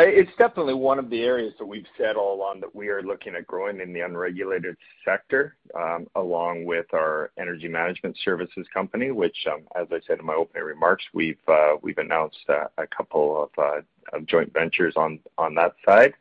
It's 0.00 0.30
definitely 0.36 0.74
one 0.74 0.98
of 0.98 1.08
the 1.08 1.22
areas 1.22 1.54
that 1.58 1.64
we've 1.64 1.86
said 1.96 2.16
all 2.16 2.34
along 2.34 2.60
that 2.60 2.74
we 2.74 2.88
are 2.88 3.02
looking 3.02 3.34
at 3.34 3.46
growing 3.46 3.80
in 3.80 3.92
the 3.92 4.00
unregulated 4.00 4.76
sector, 5.04 5.56
um, 5.74 6.06
along 6.16 6.66
with 6.66 6.92
our 6.92 7.30
energy 7.38 7.68
management 7.68 8.16
services 8.22 8.66
company, 8.74 9.10
which, 9.10 9.46
um, 9.50 9.62
as 9.80 9.86
I 9.90 10.00
said 10.06 10.18
in 10.18 10.26
my 10.26 10.34
opening 10.34 10.64
remarks, 10.64 11.04
we've 11.14 11.38
uh, 11.48 11.76
announced 11.96 12.44
a 12.48 12.86
couple 12.94 13.50
uh, 13.56 13.80
of 14.12 14.26
joint 14.26 14.52
ventures 14.52 14.94
on 14.96 15.18
that 15.54 15.72
side. 15.86 16.12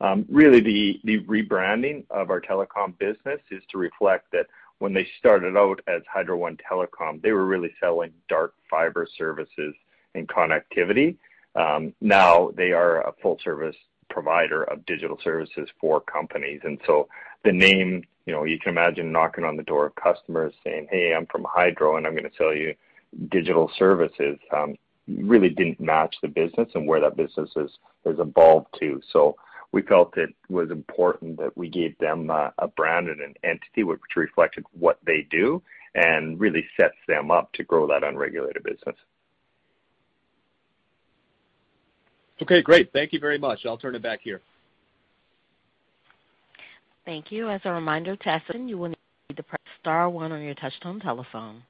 Um, 0.00 0.26
really 0.28 0.60
the 0.60 1.20
rebranding 1.20 2.04
of 2.10 2.30
our 2.30 2.40
telecom 2.40 2.98
business 2.98 3.40
is 3.50 3.62
to 3.70 3.78
reflect 3.78 4.32
that 4.32 4.46
when 4.78 4.92
they 4.92 5.06
started 5.18 5.56
out 5.56 5.80
as 5.86 6.02
Hydro 6.12 6.36
One 6.36 6.58
Telecom, 6.68 7.22
they 7.22 7.32
were 7.32 7.46
really 7.46 7.72
selling 7.80 8.12
dark 8.28 8.54
fiber 8.68 9.06
services 9.16 9.74
and 10.14 10.28
connectivity. 10.28 11.16
Now 11.54 12.50
they 12.56 12.72
are 12.72 13.00
a 13.06 13.12
full 13.22 13.38
service 13.42 13.76
provider 14.10 14.64
of 14.64 14.84
digital 14.86 15.18
services 15.22 15.68
for 15.80 16.00
companies. 16.00 16.60
And 16.64 16.78
so 16.86 17.08
the 17.44 17.52
name 17.52 18.04
you 18.26 18.32
know, 18.32 18.44
you 18.44 18.58
can 18.58 18.70
imagine 18.70 19.12
knocking 19.12 19.44
on 19.44 19.56
the 19.56 19.62
door 19.62 19.86
of 19.86 19.94
customers 19.96 20.54
saying, 20.64 20.88
"Hey, 20.90 21.14
I'm 21.14 21.26
from 21.26 21.44
Hydro, 21.44 21.96
and 21.96 22.06
I'm 22.06 22.14
gonna 22.14 22.30
sell 22.36 22.54
you 22.54 22.74
digital 23.28 23.68
services," 23.76 24.38
um, 24.50 24.76
really 25.06 25.50
didn't 25.50 25.80
match 25.80 26.16
the 26.22 26.28
business 26.28 26.74
and 26.74 26.88
where 26.88 27.00
that 27.00 27.16
business 27.16 27.52
has 27.54 27.78
evolved 28.04 28.74
to. 28.80 29.00
So 29.10 29.36
we 29.72 29.82
felt 29.82 30.16
it 30.16 30.34
was 30.48 30.70
important 30.70 31.36
that 31.38 31.56
we 31.56 31.68
gave 31.68 31.98
them 31.98 32.30
a 32.30 32.68
brand 32.76 33.08
and 33.08 33.20
an 33.20 33.34
entity 33.42 33.82
which 33.82 34.00
reflected 34.16 34.64
what 34.72 34.98
they 35.04 35.22
do 35.22 35.62
and 35.94 36.40
really 36.40 36.66
sets 36.76 36.96
them 37.06 37.30
up 37.30 37.52
to 37.52 37.64
grow 37.64 37.86
that 37.88 38.04
unregulated 38.04 38.62
business. 38.62 38.96
Okay, 42.42 42.62
great. 42.62 42.92
Thank 42.92 43.12
you 43.12 43.20
very 43.20 43.38
much. 43.38 43.60
I'll 43.64 43.78
turn 43.78 43.94
it 43.94 44.02
back 44.02 44.20
here. 44.22 44.40
Thank 47.04 47.30
you. 47.30 47.50
As 47.50 47.60
a 47.64 47.72
reminder, 47.72 48.16
to 48.16 48.28
ask, 48.28 48.44
you 48.54 48.78
will 48.78 48.88
need 48.88 49.36
to 49.36 49.42
press 49.42 49.60
star 49.80 50.08
one 50.08 50.32
on 50.32 50.42
your 50.42 50.54
touchtone 50.54 51.02
telephone. 51.02 51.62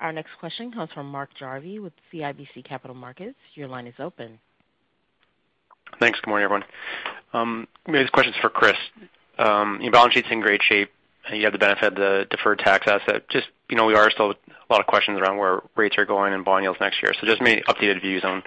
Our 0.00 0.12
next 0.12 0.30
question 0.40 0.72
comes 0.72 0.90
from 0.92 1.08
Mark 1.08 1.30
Jarvi 1.40 1.80
with 1.80 1.92
CIBC 2.12 2.64
Capital 2.64 2.94
Markets. 2.94 3.36
Your 3.54 3.68
line 3.68 3.86
is 3.86 3.94
open. 4.00 4.38
Thanks. 6.00 6.18
Good 6.20 6.28
morning, 6.28 6.44
everyone. 6.44 6.64
Um, 7.32 7.68
maybe 7.86 8.02
this 8.02 8.10
question's 8.10 8.36
for 8.40 8.50
Chris. 8.50 8.76
Um, 9.38 9.78
your 9.80 9.92
balance 9.92 10.14
sheet's 10.14 10.26
in 10.30 10.40
great 10.40 10.60
shape, 10.62 10.90
and 11.28 11.38
you 11.38 11.44
have 11.44 11.52
the 11.52 11.58
benefit 11.58 11.92
of 11.92 11.94
the 11.94 12.26
deferred 12.30 12.58
tax 12.58 12.86
asset. 12.88 13.28
Just, 13.30 13.46
you 13.70 13.76
know, 13.76 13.86
we 13.86 13.94
are 13.94 14.10
still 14.10 14.32
a 14.32 14.72
lot 14.72 14.80
of 14.80 14.86
questions 14.86 15.20
around 15.20 15.38
where 15.38 15.60
rates 15.76 15.96
are 15.98 16.04
going 16.04 16.32
and 16.32 16.44
bond 16.44 16.64
yields 16.64 16.80
next 16.80 17.00
year. 17.00 17.12
So 17.20 17.26
just 17.26 17.40
maybe 17.40 17.62
updated 17.68 18.02
views 18.02 18.24
on 18.24 18.42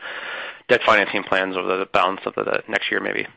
debt 0.67 0.81
financing 0.85 1.23
plans 1.23 1.55
over 1.55 1.77
the 1.77 1.85
balance 1.85 2.21
of 2.25 2.35
the 2.35 2.63
next 2.67 2.89
year, 2.91 2.99
maybe. 2.99 3.27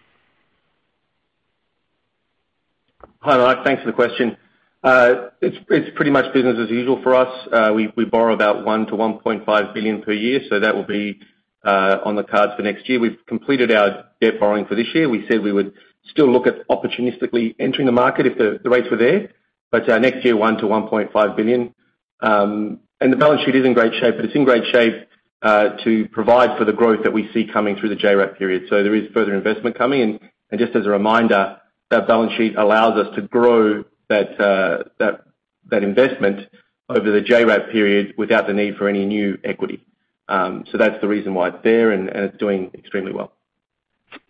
Hi, 3.20 3.36
Mark. 3.36 3.64
Thanks 3.64 3.82
for 3.82 3.86
the 3.86 3.94
question. 3.94 4.36
Uh, 4.82 5.28
it's 5.40 5.56
it's 5.70 5.94
pretty 5.96 6.10
much 6.10 6.32
business 6.32 6.56
as 6.62 6.70
usual 6.70 7.02
for 7.02 7.14
us. 7.14 7.48
Uh, 7.52 7.72
we 7.74 8.04
borrow 8.04 8.32
about 8.32 8.64
$1 8.64 8.88
billion-$1.5 8.88 9.74
billion 9.74 10.02
per 10.02 10.12
year, 10.12 10.40
so 10.48 10.60
that 10.60 10.74
will 10.74 10.86
be 10.86 11.20
uh, 11.64 11.98
on 12.04 12.14
the 12.14 12.22
cards 12.22 12.52
for 12.56 12.62
next 12.62 12.88
year. 12.88 13.00
We've 13.00 13.18
completed 13.26 13.72
our 13.72 14.04
debt 14.20 14.38
borrowing 14.38 14.66
for 14.66 14.76
this 14.76 14.86
year. 14.94 15.08
We 15.08 15.26
said 15.28 15.42
we 15.42 15.52
would 15.52 15.74
still 16.08 16.30
look 16.30 16.46
at 16.46 16.66
opportunistically 16.68 17.56
entering 17.58 17.86
the 17.86 17.92
market 17.92 18.26
if 18.26 18.38
the 18.38 18.70
rates 18.70 18.88
were 18.90 18.96
there. 18.96 19.30
But 19.70 19.86
Next 19.86 20.24
year, 20.24 20.34
$1 20.34 20.60
billion-$1.5 20.60 21.36
billion. 21.36 21.74
Um, 22.20 22.80
the 23.00 23.16
balance 23.16 23.42
sheet 23.44 23.54
is 23.54 23.66
in 23.66 23.74
great 23.74 23.92
shape, 24.00 24.16
but 24.16 24.24
it's 24.24 24.34
in 24.34 24.44
great 24.44 24.64
shape 24.72 25.07
to 25.42 26.08
provide 26.12 26.58
for 26.58 26.64
the 26.64 26.72
growth 26.72 27.04
that 27.04 27.12
we 27.12 27.30
see 27.32 27.46
coming 27.46 27.76
through 27.76 27.90
the 27.90 27.96
JRAP 27.96 28.38
period. 28.38 28.64
So 28.68 28.82
there 28.82 28.94
is 28.94 29.08
further 29.12 29.34
investment 29.34 29.76
coming. 29.76 30.18
And 30.50 30.60
just 30.60 30.74
as 30.74 30.86
a 30.86 30.90
reminder, 30.90 31.60
that 31.90 32.06
balance 32.06 32.32
sheet 32.34 32.56
allows 32.56 32.98
us 32.98 33.14
to 33.14 33.22
grow 33.22 33.84
that 34.08 34.40
uh, 34.40 34.84
that 34.98 35.24
that 35.70 35.82
investment 35.82 36.48
over 36.88 37.10
the 37.10 37.20
JRAP 37.20 37.70
period 37.70 38.14
without 38.16 38.46
the 38.46 38.54
need 38.54 38.76
for 38.76 38.88
any 38.88 39.04
new 39.04 39.38
equity. 39.44 39.84
Um, 40.28 40.64
so 40.70 40.78
that's 40.78 41.00
the 41.00 41.08
reason 41.08 41.34
why 41.34 41.48
it's 41.48 41.62
there, 41.62 41.90
and 41.92 42.08
it's 42.08 42.36
doing 42.38 42.70
extremely 42.74 43.12
well. 43.12 43.32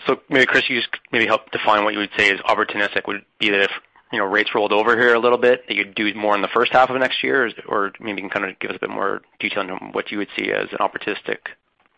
So 0.06 0.20
maybe, 0.28 0.46
Chris, 0.46 0.68
you 0.68 0.76
just 0.76 0.90
maybe 1.12 1.26
help 1.26 1.50
define 1.52 1.84
what 1.84 1.94
you 1.94 2.00
would 2.00 2.11
say 2.16 2.28
is 2.28 2.40
opportunistic. 2.40 3.06
Would 3.06 3.24
be 3.38 3.50
that 3.50 3.61
if, 3.61 3.70
you 4.12 4.18
know, 4.18 4.24
rates 4.24 4.50
rolled 4.54 4.72
over 4.72 4.96
here 4.96 5.14
a 5.14 5.18
little 5.18 5.38
bit, 5.38 5.66
that 5.68 5.74
you'd 5.74 5.94
do 5.94 6.12
more 6.14 6.34
in 6.34 6.42
the 6.42 6.48
first 6.48 6.72
half 6.72 6.90
of 6.90 6.98
next 6.98 7.22
year? 7.22 7.50
Or 7.68 7.92
maybe 8.00 8.22
you 8.22 8.28
can 8.28 8.40
kind 8.40 8.50
of 8.50 8.59
give 8.59 8.70
us 8.70 8.76
a 8.76 8.80
bit 8.80 8.90
more 8.90 9.22
detail 9.38 9.62
on 9.62 9.92
what 9.92 10.11
you 10.11 10.18
would 10.18 10.28
see 10.36 10.50
as 10.50 10.68
an 10.72 10.78
opportunistic 10.78 11.38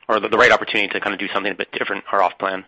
or 0.09 0.21
the 0.21 0.29
right 0.37 0.51
opportunity 0.51 0.89
to 0.89 1.01
kind 1.01 1.15
of 1.15 1.21
do 1.21 1.29
something 1.33 1.53
a 1.53 1.55
bit 1.55 1.71
different 1.73 2.05
or 2.13 2.23
off 2.23 2.37
plan. 2.39 2.65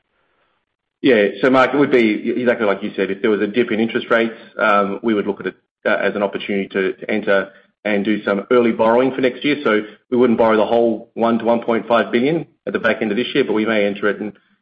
Yeah. 1.00 1.28
So 1.40 1.50
Mark, 1.50 1.74
it 1.74 1.78
would 1.78 1.90
be 1.90 2.40
exactly 2.40 2.66
like 2.66 2.82
you 2.82 2.92
said. 2.94 3.10
If 3.10 3.22
there 3.22 3.30
was 3.30 3.40
a 3.40 3.48
dip 3.48 3.72
in 3.72 3.80
interest 3.80 4.06
rates, 4.10 4.38
um, 4.56 5.00
we 5.02 5.14
would 5.14 5.26
look 5.26 5.40
at 5.40 5.46
it 5.46 5.56
uh, 5.84 5.96
as 6.00 6.14
an 6.14 6.22
opportunity 6.22 6.68
to 6.68 6.94
enter 7.08 7.52
and 7.84 8.04
do 8.04 8.22
some 8.22 8.46
early 8.52 8.70
borrowing 8.70 9.12
for 9.12 9.20
next 9.20 9.44
year. 9.44 9.56
So 9.64 9.80
we 10.10 10.16
wouldn't 10.16 10.38
borrow 10.38 10.56
the 10.56 10.64
whole 10.64 11.10
$1 11.16 11.38
billion-$1.5 11.38 12.12
billion 12.12 12.46
at 12.64 12.72
the 12.72 12.78
back 12.78 13.02
end 13.02 13.10
of 13.10 13.16
this 13.16 13.26
year, 13.34 13.42
but 13.44 13.54
we 13.54 13.66
may 13.66 13.84
enter 13.84 14.08
it 14.08 14.20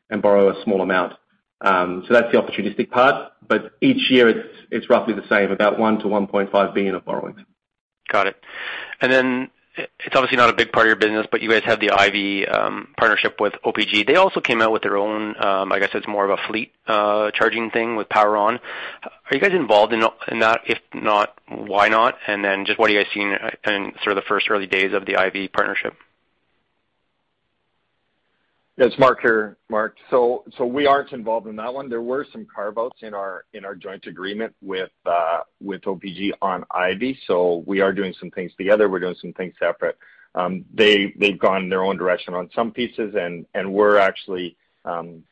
and 0.08 0.22
borrow 0.22 0.48
a 0.48 0.64
small 0.64 0.80
amount. 0.80 1.12
Um, 1.60 2.04
so 2.08 2.14
that's 2.14 2.32
the 2.32 2.38
opportunistic 2.40 2.90
part. 2.90 3.32
But 3.46 3.72
Each 3.80 4.10
year 4.10 4.28
it's 4.70 4.88
roughly 4.88 5.14
the 5.14 5.26
same, 5.28 5.50
about 5.50 5.76
$1 5.78 6.02
billion-$1.5 6.02 6.74
billion 6.74 6.94
of 6.94 7.04
borrowings. 7.04 7.40
Got 8.10 8.26
it. 8.28 8.36
And 9.00 9.12
then 9.12 9.50
It's 9.76 10.14
obviously 10.14 10.36
not 10.36 10.50
a 10.50 10.52
big 10.52 10.72
part 10.72 10.86
of 10.86 10.88
your 10.88 10.96
business, 10.96 11.26
but 11.30 11.40
you 11.42 11.50
guys 11.50 11.62
have 11.64 11.80
the 11.80 11.90
Ivy 11.90 12.46
um, 12.46 12.88
partnership 12.98 13.40
with 13.40 13.54
OPG. 13.64 14.06
They 14.06 14.16
also 14.16 14.40
came 14.40 14.60
out 14.60 14.72
with 14.72 14.82
their 14.82 14.96
own, 14.96 15.34
um, 15.42 15.72
I 15.72 15.78
guess 15.78 15.90
it's 15.94 16.08
more 16.08 16.24
of 16.24 16.38
a 16.38 16.42
fleet 16.48 16.72
uh, 16.86 17.30
charging 17.32 17.70
thing 17.70 17.96
with 17.96 18.08
Power 18.08 18.36
On. 18.36 18.58
Are 19.04 19.32
you 19.32 19.40
guys 19.40 19.52
involved 19.52 19.92
in 19.92 20.00
that? 20.40 20.60
If 20.66 20.78
not, 20.92 21.38
why 21.48 21.88
not? 21.88 22.16
And 22.26 22.44
then 22.44 22.66
Just 22.66 22.78
what 22.78 22.90
are 22.90 22.92
you 22.92 23.00
guys 23.02 23.10
seeing 23.14 23.30
in 23.64 23.92
sort 24.02 24.16
of 24.16 24.22
the 24.22 24.28
first 24.28 24.50
early 24.50 24.66
days 24.66 24.92
of 24.92 25.06
the 25.06 25.16
Ivy 25.16 25.48
partnership? 25.48 25.94
It's 28.82 28.98
Mark 28.98 29.20
here, 29.20 29.58
Mark. 29.68 29.98
So 30.08 30.42
we 30.58 30.86
aren't 30.86 31.12
involved 31.12 31.46
in 31.46 31.54
that 31.56 31.74
one. 31.74 31.90
There 31.90 32.00
were 32.00 32.26
some 32.32 32.46
carve-outs 32.46 33.02
in 33.02 33.12
our 33.12 33.44
joint 33.78 34.06
agreement 34.06 34.54
with 34.62 34.88
uh, 35.04 35.40
OPG 35.62 36.30
on 36.40 36.64
Ivy, 36.70 37.18
so 37.26 37.62
we 37.66 37.82
are 37.82 37.92
doing 37.92 38.14
some 38.18 38.30
things 38.30 38.52
together. 38.56 38.88
We're 38.88 39.00
doing 39.00 39.16
some 39.20 39.34
things 39.34 39.52
separate. 39.58 39.98
Um, 40.34 40.64
they've 40.72 41.38
gone 41.38 41.64
in 41.64 41.68
their 41.68 41.84
own 41.84 41.98
direction 41.98 42.32
on 42.32 42.48
some 42.54 42.72
pieces, 42.72 43.14
and 43.52 43.74
we're 43.74 43.98
actually 43.98 44.56
um, 44.86 45.24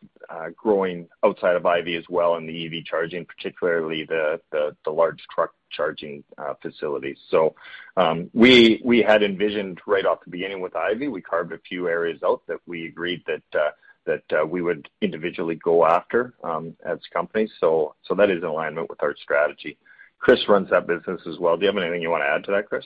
growing 0.57 1.09
outside 1.25 1.57
of 1.57 1.67
Ivy 1.67 1.97
as 1.97 2.05
well 2.09 2.37
in 2.37 2.47
the 2.47 2.67
EV 2.67 2.85
charging, 2.85 3.25
particularly 3.25 4.05
the 4.05 4.41
the, 4.51 4.77
the 4.85 4.91
large 4.91 5.21
truck 5.35 5.53
charging 5.71 6.25
uh, 6.39 6.55
facilities. 6.61 7.19
So 7.31 7.55
um, 7.97 8.31
we 8.33 8.81
we 8.85 9.03
had 9.03 9.23
envisioned 9.23 9.81
right 9.87 10.07
off 10.07 10.25
the 10.25 10.31
beginning 10.31 10.61
with 10.61 10.77
Ivy, 10.77 11.09
we 11.09 11.23
carved 11.23 11.53
a 11.53 11.59
few 11.59 11.89
areas 11.89 12.21
out 12.25 12.43
that 12.47 12.59
we 12.67 12.87
agreed 12.87 13.23
that 13.27 14.23
uh, 14.33 14.47
we 14.47 14.63
would 14.63 14.89
individually 15.03 15.57
go 15.57 15.85
after 15.85 16.35
um, 16.43 16.75
as 16.85 16.99
companies. 17.13 17.51
So 17.61 17.95
so 18.05 18.15
that 18.15 18.31
is 18.31 18.39
in 18.39 18.45
alignment 18.45 18.89
with 18.89 19.03
our 19.03 19.15
strategy. 19.17 19.79
Chris 20.19 20.41
runs 20.49 20.71
that 20.71 20.87
business 20.87 21.21
as 21.29 21.39
well. 21.39 21.57
Do 21.57 21.65
you 21.65 21.69
have 21.69 21.81
anything 21.81 22.03
you 22.03 22.11
want 22.11 22.23
to 22.23 22.27
add 22.27 22.45
to 22.45 22.51
that, 22.53 22.69
Chris? 22.69 22.85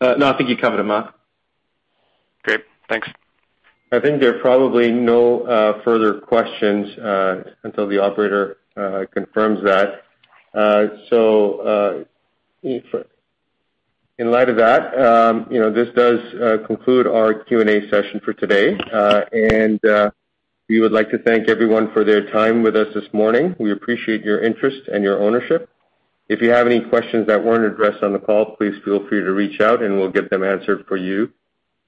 Uh 0.00 0.14
no, 0.18 0.28
I 0.28 0.36
think 0.36 0.48
you 0.48 0.56
covered 0.56 0.80
it, 0.80 0.84
Mark. 0.84 1.14
Great. 2.42 2.64
Thanks. 2.88 3.08
I 3.94 4.00
think 4.00 4.20
there 4.20 4.36
are 4.36 4.40
probably 4.40 4.90
no 4.90 5.42
uh, 5.42 5.80
further 5.84 6.14
questions 6.14 6.98
uh, 6.98 7.44
until 7.62 7.86
the 7.86 7.98
operator 7.98 8.56
uh, 8.76 9.04
confirms 9.12 9.62
that. 9.62 10.02
So, 11.10 12.04
in 14.18 14.30
light 14.30 14.48
of 14.48 14.56
that, 14.56 14.98
um, 14.98 15.46
you 15.48 15.60
know, 15.60 15.72
this 15.72 15.88
does 15.94 16.18
conclude 16.66 17.06
our 17.06 17.34
Q&A 17.44 17.88
session 17.88 18.20
for 18.24 18.32
today. 18.32 18.76
And 19.32 19.80
we 20.68 20.80
would 20.80 20.92
like 20.92 21.10
to 21.10 21.18
thank 21.18 21.48
everyone 21.48 21.92
for 21.92 22.02
their 22.02 22.32
time 22.32 22.64
with 22.64 22.74
us 22.74 22.88
this 22.94 23.12
morning. 23.12 23.54
We 23.60 23.70
appreciate 23.70 24.24
your 24.24 24.42
interest 24.42 24.88
and 24.92 25.04
your 25.04 25.22
ownership. 25.22 25.68
If 26.28 26.40
you 26.40 26.50
have 26.50 26.66
any 26.66 26.80
questions 26.80 27.28
that 27.28 27.44
weren't 27.44 27.72
addressed 27.72 28.02
on 28.02 28.12
the 28.12 28.18
call, 28.18 28.56
please 28.56 28.74
feel 28.84 29.06
free 29.08 29.20
to 29.20 29.32
reach 29.32 29.60
out, 29.60 29.82
and 29.82 29.98
we'll 29.98 30.10
get 30.10 30.30
them 30.30 30.42
answered 30.42 30.84
for 30.88 30.96
you. 30.96 31.30